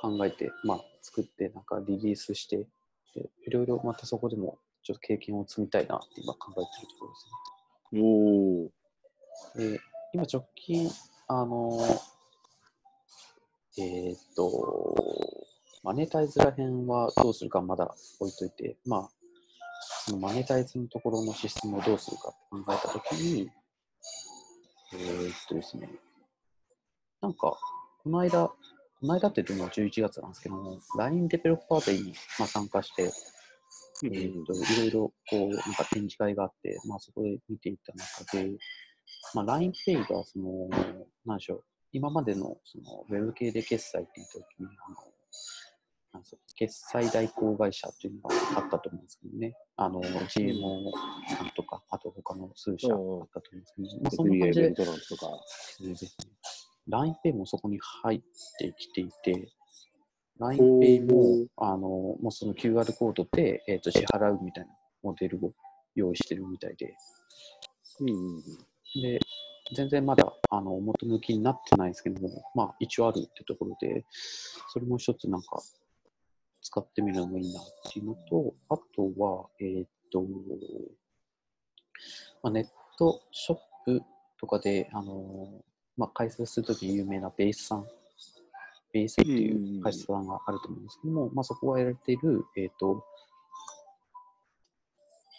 [0.00, 2.66] 考えて、まあ、作って、なんかリリースして、
[3.14, 8.02] でいろいろまたそこでも、ちょっと経験を積みたいなって今考えてるところですね。
[8.02, 9.72] おー。
[9.72, 9.80] で、
[10.12, 10.88] 今直近、
[11.26, 11.78] あの、
[13.78, 15.04] えーっと、
[15.82, 19.08] マネタイズら辺はどうするかまだ置いといて、まあ、
[20.06, 23.50] そのマネタイズのところのシステムをどうするかって考えたときに、
[24.94, 25.90] えーっとですね、
[27.20, 27.38] なんか、
[28.02, 28.56] この間、こ
[29.02, 33.10] の間ってでも11月なんですけども、LINE デベロッパーデーに、まあ、参加して、
[34.04, 38.50] えー、といろいろこうなんか展示会があって、まあ、そこで見ていた中で、
[39.34, 40.68] まあ、LINEPay がその、
[41.26, 44.96] なんでしょう、今までのそのウェブ系で決済って言ったときにあの
[46.14, 46.22] なん
[46.56, 50.92] 決済代行会社っていうのがあったと思うんですけどね、あの GMO
[51.36, 52.96] さんとか、あと他の数社あっ
[53.32, 54.84] たと思うんですけど、まあ、そんな感じでと
[55.16, 55.40] か。
[56.88, 58.20] LINEPay もそこに入っ
[58.58, 59.52] てきていて、
[60.40, 64.70] LINEPay も、あの、もうその QR コードで、えっ、と、支払うみたいな
[65.02, 65.52] モデルを
[65.94, 66.94] 用意してるみたいで、
[68.00, 68.42] うんうんうん。
[68.94, 69.20] で、
[69.74, 74.04] 全然まだ、あの、表向きになってないですけども、まあ、一応あるってところで、
[74.68, 75.62] それも一つなんか、
[76.60, 80.22] 使ってみるのもいいなっていうのと、あとは、えっ、と、
[82.42, 82.66] まあ、ネッ
[82.98, 84.02] トショップ
[84.40, 85.62] とかで、あの、
[85.96, 87.86] まあ、開設するときに有名なベースさん、
[88.92, 93.04] ベースっていう会社さんがあると思うんですけども、まあ、そこがやられている、えっ、と、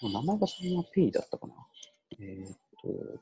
[0.01, 1.53] 名前がそんなペイだったかな。
[2.19, 3.19] えっ、と、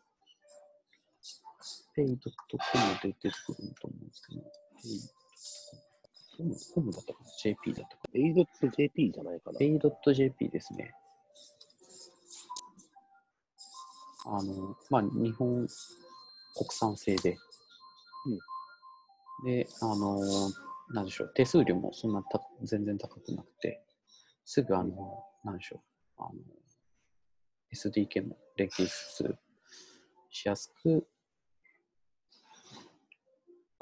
[1.95, 2.17] ペイ .com
[3.01, 4.41] で出てくると思うんですけど、
[4.81, 5.23] ペイ
[6.37, 8.19] コムコムだったかな ?JP だったかな？
[8.32, 9.59] Pay.jp じゃないかな。
[9.59, 10.93] Pay.jp ですね。
[14.25, 15.67] あの、まあ、日本
[16.55, 17.37] 国産製で、
[19.45, 20.19] で、あの、
[20.93, 23.83] なんでしょう、手数料もそんなた全然高くなくて、
[24.45, 26.33] すぐ、あの、なんでしょう、あの、
[27.73, 29.37] SDK も連携する
[30.29, 31.05] しやすく、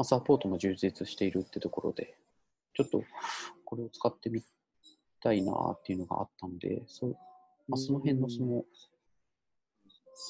[0.02, 2.18] まあ、サポートも充実しているってところで、
[2.74, 3.04] ちょっと
[3.64, 4.42] これを使ってみ
[5.22, 7.12] たいなっていうのがあったので、そう
[7.68, 8.64] まあ、その辺のその、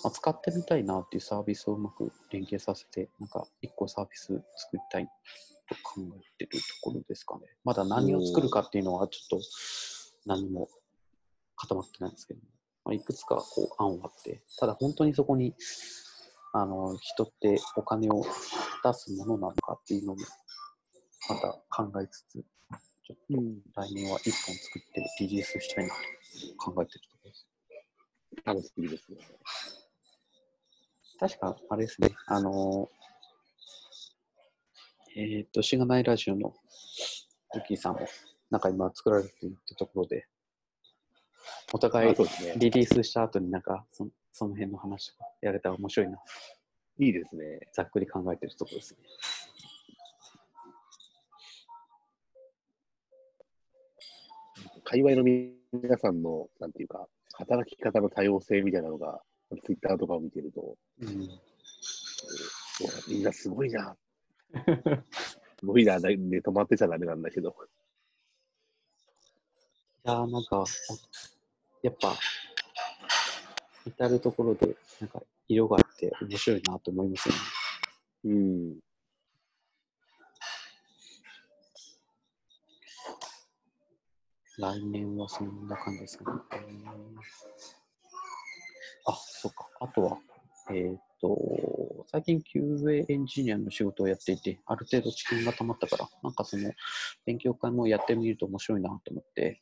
[0.04, 4.42] まあ、使ってみたいなっていうサービスをうまく連携させて、なんか一個サービス作
[4.74, 7.44] りたいと考えてるところですかね。
[7.64, 9.46] まだ何を作るかっていうのはちょっと
[10.26, 10.68] 何も
[11.56, 12.42] 固まってないんですけど、
[12.84, 15.56] まあ、いくつかこう案はあって、ただ本当にそこに
[16.54, 18.26] あの人ってお金を
[18.84, 20.22] 出すものなのかっていうのも
[21.30, 23.60] また考えつつ、ちょっとうん。
[23.76, 27.48] 来年は一本作ってリリースしたいなと考えてるところです。
[28.46, 29.18] 楽しみですね。
[31.20, 36.54] 確か、あれですね、あのー、えっ、と、しがないラジオの
[37.54, 38.08] ウッキーさんも、
[38.50, 40.26] なんか今作られてるってところで、
[41.74, 42.16] お互い。
[42.58, 46.18] リリースした後になんかそ、その辺の話とかやれたら面白いな、
[47.02, 47.60] いいですね。
[47.74, 49.00] ざっくり考えてるところですね。
[54.84, 59.20] 界隈の皆さんの、なんていうか、働き方の多様性みたいなのが、
[59.66, 61.28] ツイッターとかを見てると、うん、
[63.08, 63.98] みんなすごいな。
[65.60, 67.56] すごいな、で止まってちゃダメなんだけど。
[70.06, 70.64] いやーなんか、
[71.82, 72.16] やっぱ、
[73.86, 77.42] 至るところで、なんか、色があって面白いなと思いますよね。
[78.26, 78.80] うん。
[84.58, 86.40] 来年はそんな感じですかね。
[89.06, 89.68] あ、そっか。
[89.80, 90.18] あとは、
[90.70, 96.72] えーっと、最近 QA エンジニアの仕事をやっていて、ある程度知見が溜まったから、なんかその
[97.26, 99.62] 勉強会もやってみると面白いなと思って、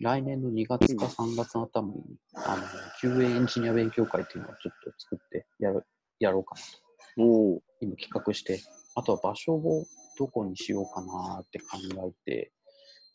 [0.00, 2.02] 来年の2月か3月の頭に、
[2.34, 2.62] あの
[3.02, 5.84] QA エンジニア勉強会っていうのをちょっと作ってやる
[6.20, 7.22] やろうかなと。
[7.22, 7.62] おお。
[7.80, 8.60] 今企画して、
[8.94, 9.84] あとは場所を
[10.16, 11.66] どこにしようかなって考
[12.06, 12.52] えて、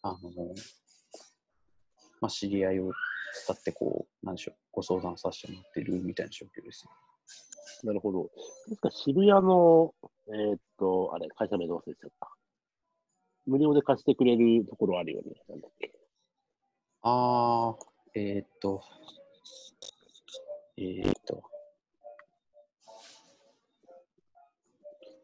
[0.01, 0.19] あの、
[2.19, 2.91] まあ、知り合いを
[3.47, 6.91] 伝ってこう、なんでしょう、ご相談させてもらってるみたいな状況ですね。
[7.83, 8.29] なるほど。
[8.69, 9.93] 確か渋谷の、
[10.27, 12.29] えーっと、あれ、会社名どう忘れちゃった。
[13.45, 15.31] 無料で貸してくれるところあるよね。
[15.49, 15.93] なんだっけ。
[17.05, 18.81] あー、えーっと、
[20.77, 21.43] えーっと、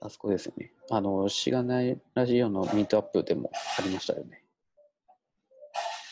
[0.02, 0.74] あそこですよね。
[0.92, 4.44] あの、しがないラジオのミートアップでもありましたよね。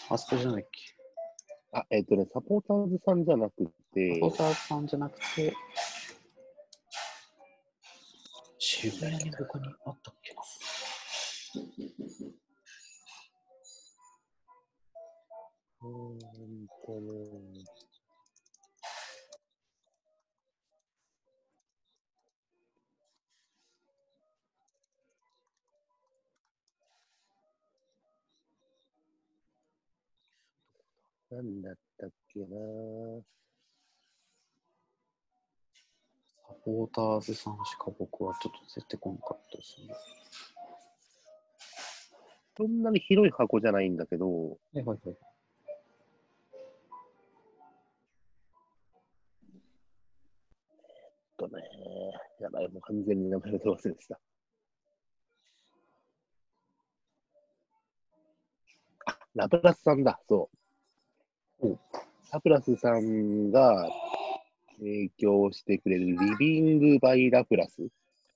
[0.09, 0.79] あそこじゃないっけ？
[1.73, 5.53] あ、えーっとね、サポーターズさんじゃなくてサ、ポーターさんじゃなくて、
[8.57, 10.41] 渋谷に他にあったっけな？
[15.81, 17.63] うーんとね、
[31.29, 32.47] なんだったっけな
[36.47, 39.93] サポーターズさんしか僕はちょっと出てこなかったですね。
[42.57, 45.36] そんなに広い箱じゃないんだけど、はいはいはい。
[51.37, 51.61] とね、
[52.39, 54.19] やばい、もう完全に名前を忘れてた。
[59.05, 60.49] あ、ラプラスさんだ、そ
[61.61, 61.79] うお。
[62.31, 63.89] ラプラスさんが
[64.79, 67.91] 提供してくれるリビングバイラプラスって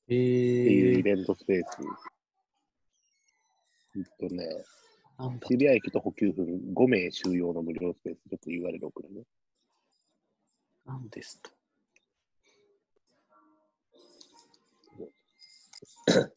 [0.10, 1.78] えー、いうイベントスペース。
[3.96, 4.46] えっとね、
[5.48, 9.24] 渋谷駅徒歩9分5名収容の無料スペース、ちょっと URL 送るね。
[10.86, 11.61] なんですと。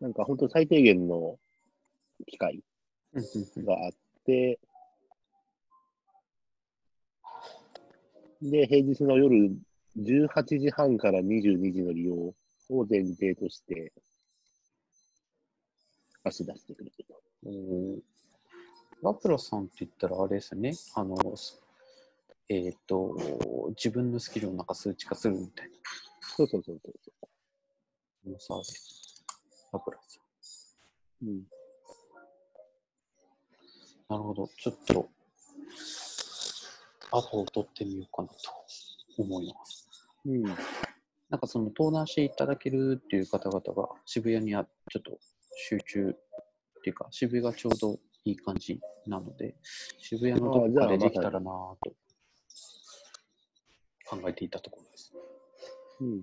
[0.00, 1.38] なんか本当最低限の
[2.26, 2.64] 機会
[3.12, 3.92] うんうんうんがあっ
[4.24, 4.58] て、
[8.42, 9.54] で、平日の夜
[9.98, 12.34] 18時半から22時の利用を
[12.88, 13.92] 前提として、
[16.24, 17.22] 足出してくれてると。
[17.46, 18.00] おー
[19.02, 20.74] ラプラスさんって言ったらあれですよね。
[20.94, 21.16] あの、
[22.48, 23.16] えっ、と、
[23.70, 25.70] 自分のスキルをなんか数値化するみたい
[26.36, 29.24] そうそうそうそうサービス。
[29.72, 30.78] ラプラス。
[31.22, 31.26] う。
[31.26, 31.42] うん。
[34.08, 34.48] なるほど。
[34.58, 35.08] ちょっと、
[37.12, 38.34] アポを取ってみようかなと
[39.18, 39.88] 思います。
[40.26, 40.42] うん。
[40.42, 45.18] なんかその登壇していただけるっていう方々が渋谷にあちょっと
[45.68, 49.54] 集中っていうか、渋谷がちょうどいい感じなので、
[49.98, 51.94] 渋谷のどこかでできたらなぁと
[54.08, 55.12] 考えていたところです。
[56.00, 56.22] うん。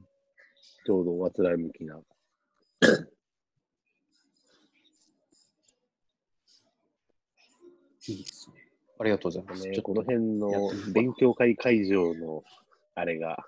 [0.85, 1.99] ちょうどおあつらい向きな。
[8.07, 8.67] いいですね。
[8.99, 9.67] ありがとうございます。
[9.67, 10.49] ね、この辺の
[10.93, 12.43] 勉強会会場の
[12.95, 13.45] あれが、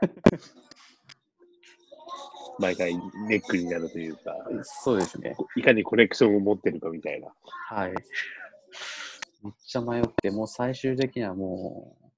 [2.58, 2.96] 毎回
[3.28, 5.36] ネックになるというか、そうですね。
[5.56, 7.34] いかにコネクションを持ってるかみたいな。
[7.42, 7.94] はい。
[9.42, 12.09] めっちゃ迷って、もう最終的にはもう、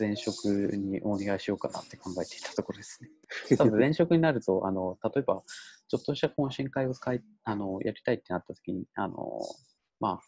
[0.00, 3.10] 前職にお願いしようかなって考えていたところですね。
[3.58, 5.42] 多分前職になると、あの、例えば、
[5.88, 9.40] ちょっとした懇親会を使い、あの、やりたいってなった時に、あの、
[10.00, 10.20] まあ、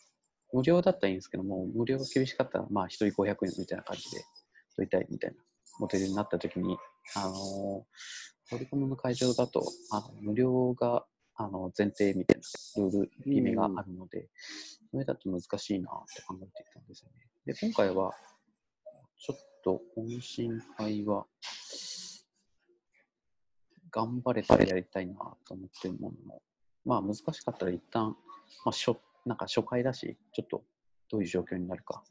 [0.52, 4.24] 無料だったらいいんですけども、無料が厳しかったら、まあ、一人500円みたいな感じで
[4.76, 5.42] 取りたいみたいな
[5.78, 6.76] モデルになった時に、
[7.14, 7.86] あの、
[8.50, 11.06] トリコムの会場だと、あの無料が
[11.36, 12.40] あの前提みたい
[12.76, 14.28] なルール決めがあるので、
[14.90, 17.28] それだと難しいなって考えていたんですよね。
[17.46, 18.12] で、今回は、
[19.18, 21.26] ちょっと懇親会は、
[23.90, 25.14] 頑張れたらやりたいな
[25.46, 26.42] と思ってるものの、
[26.84, 28.16] まあ難しかったら一旦、
[28.64, 28.96] まあ、初
[29.26, 30.64] なんか初回だし、ちょっと
[31.10, 32.02] どういう状況になるか、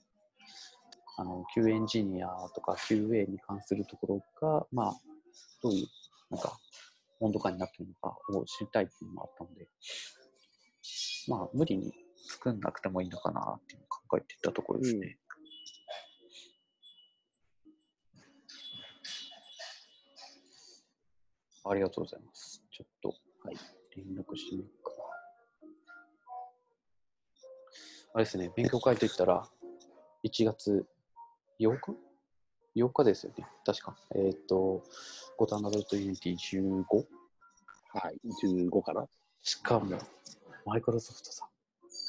[1.18, 4.93] あの、Q エンジニアとか QA に関するところが、まあ、
[5.62, 5.88] どういう、
[6.30, 6.58] なんか、
[7.20, 9.68] 温度感になってるのかを知りたいっていうのもあったので、
[11.28, 11.93] まあ、無理に
[12.28, 15.18] 作んなくてもいいのかなっていうのを考えていたところですね。
[21.66, 22.64] ありがとうございます。
[22.72, 23.09] ちょっと、
[23.43, 23.55] はい、
[23.95, 25.01] 連絡してみようかな。
[28.14, 29.47] あれですね、勉強会といったら、
[30.24, 30.86] 1月
[31.59, 31.95] 8日
[32.76, 33.95] ?8 日ですよね、確か。
[34.16, 34.84] えっ、と、
[35.38, 36.84] ゴタナドとユニティ 15?
[37.93, 39.07] はい、15かな。
[39.43, 39.97] しかも、
[40.66, 41.47] マイクロソフトさん。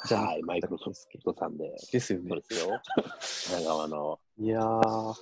[0.09, 1.75] じゃなかったはい、マイクロソフトさんで。
[1.93, 2.41] ですよねそう。
[2.41, 2.81] ですよ。
[2.87, 4.19] 神奈川の。
[4.39, 5.15] いやー、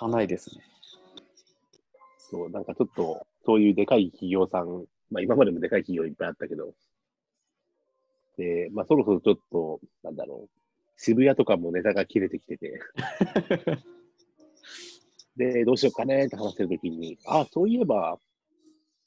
[0.00, 0.62] 足ないですね。
[2.30, 6.74] そう、なんかちょっと、そういうでかい企業さん、まあ今までもでかい企業いっぱいあったけど、
[8.36, 10.48] で、まあそろそろちょっと、なんだろう、
[10.96, 12.80] 渋谷とかもネタが切れてきてて、
[15.36, 18.18] で、どうしようかねって話してるときに、あ、そういえば、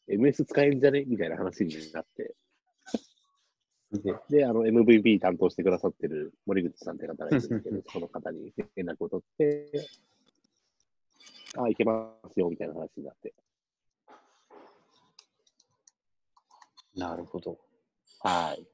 [0.07, 2.36] MS 使えんじゃねみたいな話になって、
[3.91, 9.69] で、で、あの、MVP 担当してくださってる森口さんって方がいるんですけど、 その方に連絡を取って、
[11.58, 13.34] あ、いけますよ、みたいな話になって。
[16.95, 17.58] なるほど。
[18.20, 18.66] はい。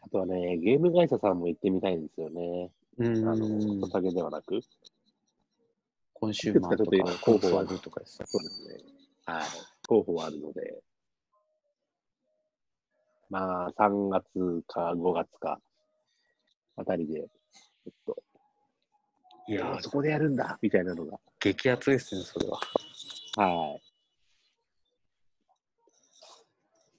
[0.00, 2.70] あとはね、ゲーム会社さんも行ってみたいんですよね。
[2.98, 4.60] うあーの、んお、酒ではなく。
[6.14, 8.16] コンシューマーとかいくつかちょっとコーポワールとかです。
[8.26, 8.80] そうですね。
[9.26, 9.50] はい。
[9.86, 10.82] 候補はあるので、
[13.30, 14.24] まあ、3月
[14.66, 15.60] か5月か、
[16.76, 17.28] あたりで、
[17.84, 18.22] ちょっと、
[19.48, 21.18] いやー、そこでやるんだみたいなのが。
[21.40, 22.60] 激アツですね、それは。
[23.36, 23.78] は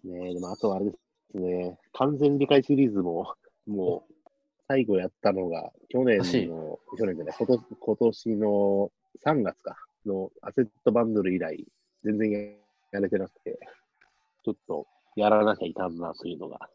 [0.04, 0.08] い。
[0.08, 0.92] ねえ、でもあとはあれで
[1.32, 3.36] すね、完全理解シリーズも、
[3.68, 4.14] もう、
[4.68, 8.92] 最後やったのが、去年の、去年じゃない、こと今年の
[9.26, 11.66] 3月か、のアセットバンドル以来、
[12.04, 12.40] 全然や
[12.92, 13.60] やれてなくて、
[14.44, 16.70] ちょっとやらなきゃいかんなというのが。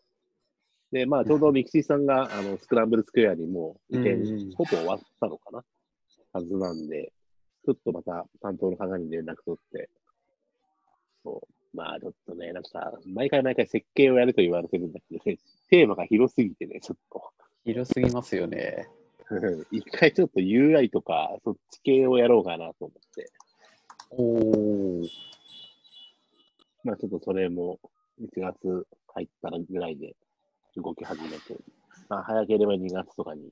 [0.94, 5.64] で、まあ、ちょうどミキシーさんが、あの、スクランブルスクエアにもう移転、ほぼ終わったのかな？
[6.32, 7.12] はずなんで、
[7.64, 9.90] ちょっとまた担当の方に連絡取って、
[11.24, 15.38] そう、まあちょっとね、なんか、毎回毎回設計をやると言われてるんだけどね、
[15.68, 17.24] テーマが広すぎてね、ちょっと。
[17.64, 18.86] 広すぎますよね。
[19.72, 23.32] 一回ちょっと UI とか、そっち系をやろうかなと思って、
[24.10, 25.08] おー。
[26.84, 27.80] まあちょっとそれも
[28.20, 30.14] 1月入ったらぐらいで
[30.76, 31.56] 動き始めて、
[32.08, 33.50] まあ早ければ2月とかに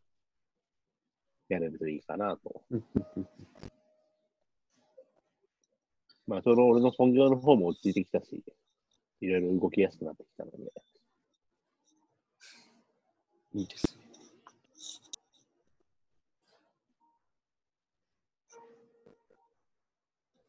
[1.48, 2.62] やれるといいかなと。
[6.26, 8.42] まあちょうど俺の本業の方も落ち着いてきたし、
[9.20, 10.56] いろいろ動きやすくなってきたので、
[13.54, 14.02] いいですね。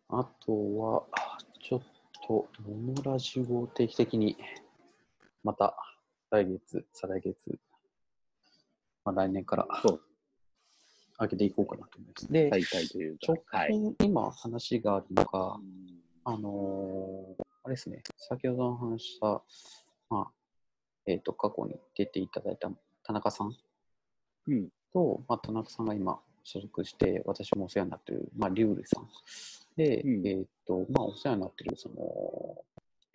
[0.09, 1.07] あとは、
[1.59, 1.81] ちょっ
[2.27, 4.37] と、モノラジオを定期的に、
[5.43, 5.75] また
[6.33, 7.59] 来月、再来月、
[9.05, 9.67] まあ、来年から
[11.19, 12.31] 上げていこうかなと思います。
[12.31, 13.71] で、再開というか直、はい。
[13.71, 15.59] 近、今話があるのが、
[16.25, 19.41] あのーあれですね、先ほどお話しした、
[20.09, 20.31] まあ、
[21.05, 22.69] えっ、と、過去に出ていただいた
[23.03, 23.55] 田中さん
[24.47, 24.69] うん。
[24.91, 29.07] と、まあ、田中さんが今所属して、私もお世話になっている、まあ、リュウルさん。
[29.77, 32.65] で、うんえっ、と、まあ、お世話になっている、その、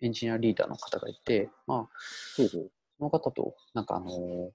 [0.01, 1.89] エンジニアリーダーの方がいて、まあ、
[2.35, 2.71] そうそう。
[2.99, 4.49] その方と、なんかあのー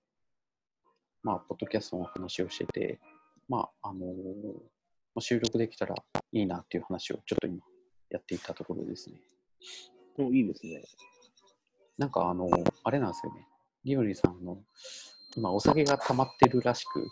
[1.22, 3.00] まあ、ポッドキャストの話をしてて、
[3.48, 4.04] まあ、あの
[5.18, 5.94] 収録できたら
[6.32, 7.56] いいなっていう話をちょっと今
[8.10, 9.16] やっていたところですね。
[10.18, 10.82] もういいですね。
[11.96, 13.48] なんかあのーあれなんですよね。
[13.84, 14.58] リオリさんの、
[15.34, 17.08] 今お酒が溜まってるらしく、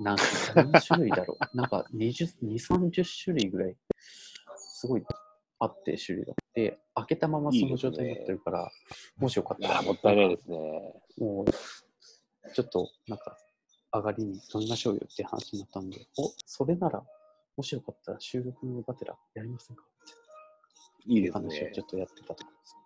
[0.00, 0.22] なんか
[0.54, 1.56] 何種類だろう。
[1.56, 3.76] なんか20、2、30種類ぐらい、
[4.56, 5.04] すごい
[5.62, 6.34] あって種類が。
[6.54, 8.70] で、開けたままその状態になってるから、
[9.16, 10.58] もしよかったら、もったいないですね。
[11.18, 13.38] もう、ちょっと、なんか、
[13.94, 17.04] 上がりに飲みましょうよって話になったんで、お、それなら、
[17.56, 19.84] もしよかったら収録のがてらやりませんか？
[19.84, 19.86] っ
[21.04, 21.84] ていいです話をねちょ。
[21.84, 22.76] っとやってたところです。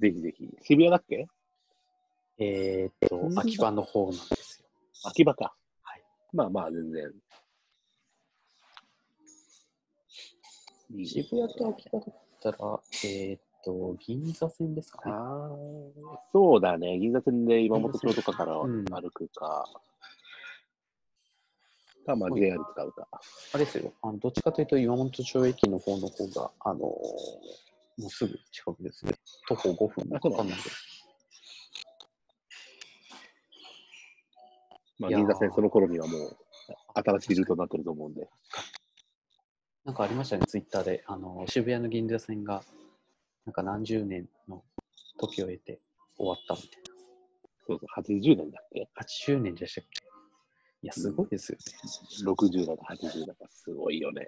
[0.00, 0.48] ぜひぜひ。
[0.62, 1.26] 渋谷だっけ？
[2.38, 4.68] えーっと、秋葉の方なんですよ。
[5.04, 5.54] 秋葉か。
[5.82, 6.02] はい。
[6.32, 7.10] まあまあ、全然。
[10.81, 15.12] いい渋谷と秋葉だったら、えーっと、銀座線ですかね。
[15.14, 15.48] あ
[16.14, 16.98] あ、そうだね。
[16.98, 19.68] 銀座線で今本町とかからうん歩くか。
[22.04, 23.08] か、まあ JR 使うか。
[23.54, 26.82] あれですよ、あのどっちかというと、岩本町駅の方の方が、あのー
[27.98, 29.12] もうすぐ近くですね。
[29.46, 30.76] 徒歩5分かかんないけど。
[34.98, 36.36] まあ、銀座線その頃にはもう
[36.94, 38.28] 新しいルートになってると思うんで。
[39.84, 41.02] なんかありましたね、ツイッターで。
[41.06, 42.62] あの、渋谷の銀座線が、
[43.44, 44.62] なんか何十年の
[45.18, 45.80] 時を経て
[46.16, 46.82] 終わったみたい
[47.66, 48.80] そうそう、80年だっけ？
[48.80, 48.86] な。
[49.02, 50.00] 80年でしたっけ？
[50.82, 51.64] いや、すごいですよね。
[52.24, 54.24] ?60 だか80だかすごいよね。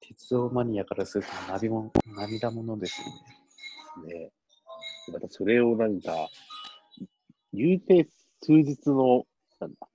[0.00, 4.14] 鉄道マニアからすると涙も涙ものですよね。
[4.14, 4.32] ね
[5.12, 6.28] またそれをなんか、
[7.52, 8.08] 言うて
[8.42, 9.26] 数日の、
[9.58, 9.88] なんだ、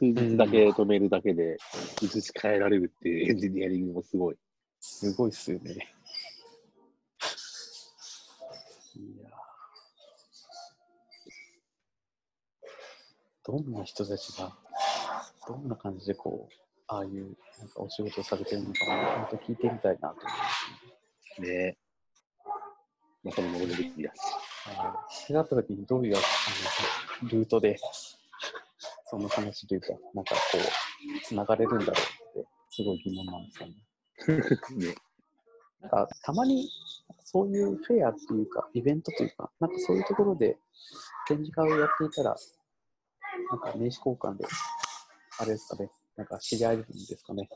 [0.00, 1.58] 数日だけ止めるだけで
[2.00, 4.36] 移し替えられるっていうエンジニアリングもすごい。
[4.80, 5.72] すごいっすよね。
[5.72, 5.76] い
[9.22, 9.30] やー
[13.44, 14.56] どんな人たちが、
[15.46, 16.54] どんな感じでこう、
[16.86, 18.86] ああいうなんかお仕事されてるのか、
[19.28, 20.32] 本当聞いてみたいなと思いま
[21.36, 21.48] すね。
[21.48, 21.78] ね
[23.22, 24.18] またのものできだし。
[24.78, 26.20] あのそれだった時にどういうあ
[27.24, 27.78] のルートで
[29.10, 31.92] その話というか、なんかこう、つながれるんだろ
[32.36, 33.74] うって、すごい疑問なんですよね。
[34.86, 34.94] ね
[35.80, 36.70] なんかたまに
[37.24, 40.56] そういうフェアっていうか、イベントというか、なんかそういうところで
[41.26, 42.36] 展示会をやっていたら、
[43.50, 44.44] なんか名刺交換で、
[45.38, 47.48] あれですかね、なんか知り合えるんですかね。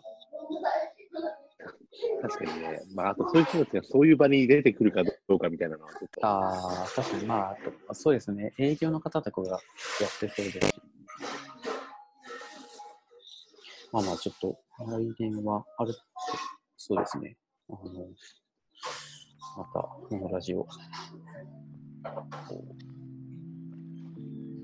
[2.23, 2.83] 確かにね。
[2.95, 6.27] まあ、あとそういう人たちがそういう場に出てくるかどうかみたいなのはちょっと。
[6.27, 7.55] ああ、確かに、ま
[7.89, 9.61] あそうですね、営業の方とかがやっ
[10.19, 10.84] てそうですし。
[13.95, 16.01] まあまあ、ちょっと、来年はあるって、
[16.77, 17.37] そうですね。
[17.71, 17.79] あの、
[19.57, 20.69] また、このラジオ、こ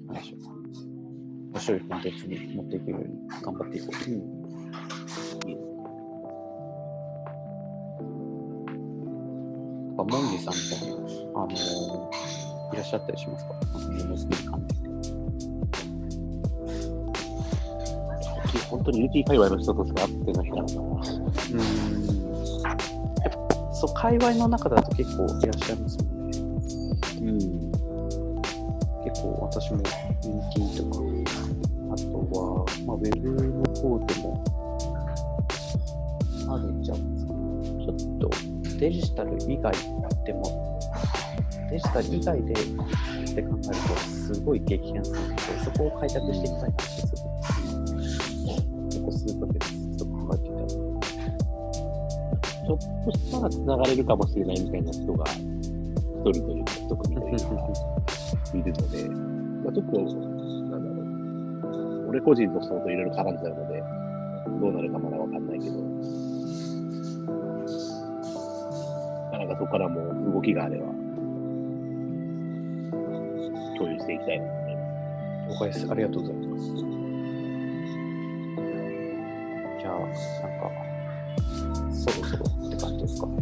[0.09, 0.41] う、なんでしょう。
[1.53, 4.11] 面白いコンテンツに持っていけるように頑張っていこうと。
[4.11, 4.17] うん。
[4.17, 5.67] いいです
[9.87, 11.47] なんかモンギさんみたいに、あの
[12.73, 13.55] いらっしゃったりしますか？
[13.61, 14.90] あの、ものすごい関連で。
[18.51, 20.67] 最近本当に UT 界隈の人としか会ってないからな。
[20.67, 20.75] ん。
[23.73, 26.11] そう、界隈の中だと結構いらっしゃいますよね。
[27.21, 27.39] うん。
[29.05, 29.79] 結構私も
[30.21, 30.99] 人気とか、
[31.93, 34.45] あとは、まあ、ウェブの方でも、
[36.49, 37.39] あるんじゃないですかね。
[37.85, 38.31] ちょっと
[38.79, 39.73] デジタル以外
[40.25, 40.81] でも、
[41.71, 57.45] デジタル以外でって考えると、すごい激変するので、そこを開拓していきたいなって、ょっとしたら繋がれるかもしれないみたいな人が、一人というか、一組というか、
[58.55, 60.01] いるので、まあ、ちょっと、
[60.71, 60.97] なんだろ
[62.05, 63.83] う、俺個人の人といろいろ絡んじゃうので、
[64.61, 65.77] どうなるかまだわかんないけど、
[69.39, 70.87] なんかそこからも動きがあれば、
[73.79, 74.91] 共有していきたいなと思います。
[75.49, 75.87] 了解です。
[75.91, 76.67] ありがとうございます。
[79.81, 80.90] じゃあ、なんか、
[82.81, 83.37] 感じですかね。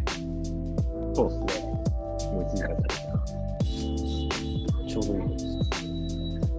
[1.14, 1.68] そうですね。
[2.32, 3.38] もう1時間経った。
[4.86, 5.44] ちょうどいいです。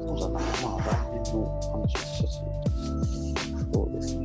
[0.06, 0.40] そうだな。
[0.40, 1.40] まあ、来年の
[1.72, 2.42] 話もしたし、
[3.74, 4.24] そうですね。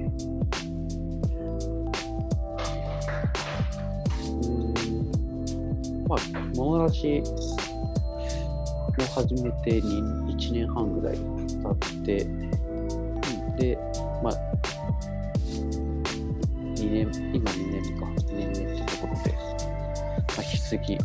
[4.21, 4.47] うー
[6.03, 6.09] ん。
[6.09, 6.19] まあ、
[6.55, 10.03] モノラジを始めてに
[10.37, 11.23] 1年半ぐらい経
[11.71, 12.27] って、
[13.59, 13.79] で、
[14.23, 14.35] まあ、
[20.79, 20.99] き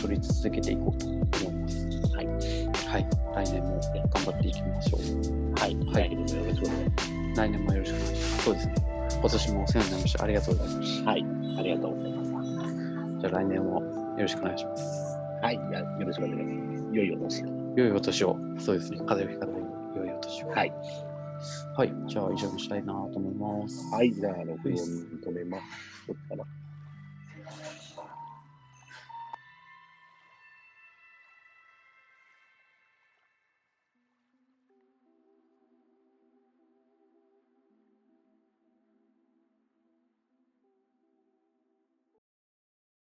[0.00, 1.86] 取り続けていこうと思います。
[2.16, 2.26] はい。
[2.26, 3.08] はい。
[3.34, 5.60] 来年も頑張っていきましょう。
[5.60, 5.76] はい。
[5.76, 7.10] はい来年もよろしくお願いします。
[7.36, 8.44] 来年もよろしくお願いします。
[8.44, 8.74] そうですね。
[9.20, 10.24] 今年もお世話になりました。
[10.24, 11.26] ありがとうございましはい。
[11.58, 12.62] ありがとうございました。
[12.62, 13.20] た。
[13.20, 15.18] じゃあ来年もよろしくお願いします。
[15.42, 15.56] はい。
[15.56, 16.96] じゃあよろしくお願いします。
[16.96, 17.46] 良いお年を。
[17.76, 18.36] 良いお年を。
[18.58, 18.98] そうですね。
[19.06, 19.62] 風邪をひかない
[19.96, 20.48] 良いお年を。
[20.48, 20.72] はい。
[21.76, 21.92] はい。
[22.06, 23.94] じゃあ以上にしたいなと思います。
[23.94, 24.12] はい。
[24.12, 25.64] じゃあ、録音止めます。
[26.08, 26.44] どっちかな。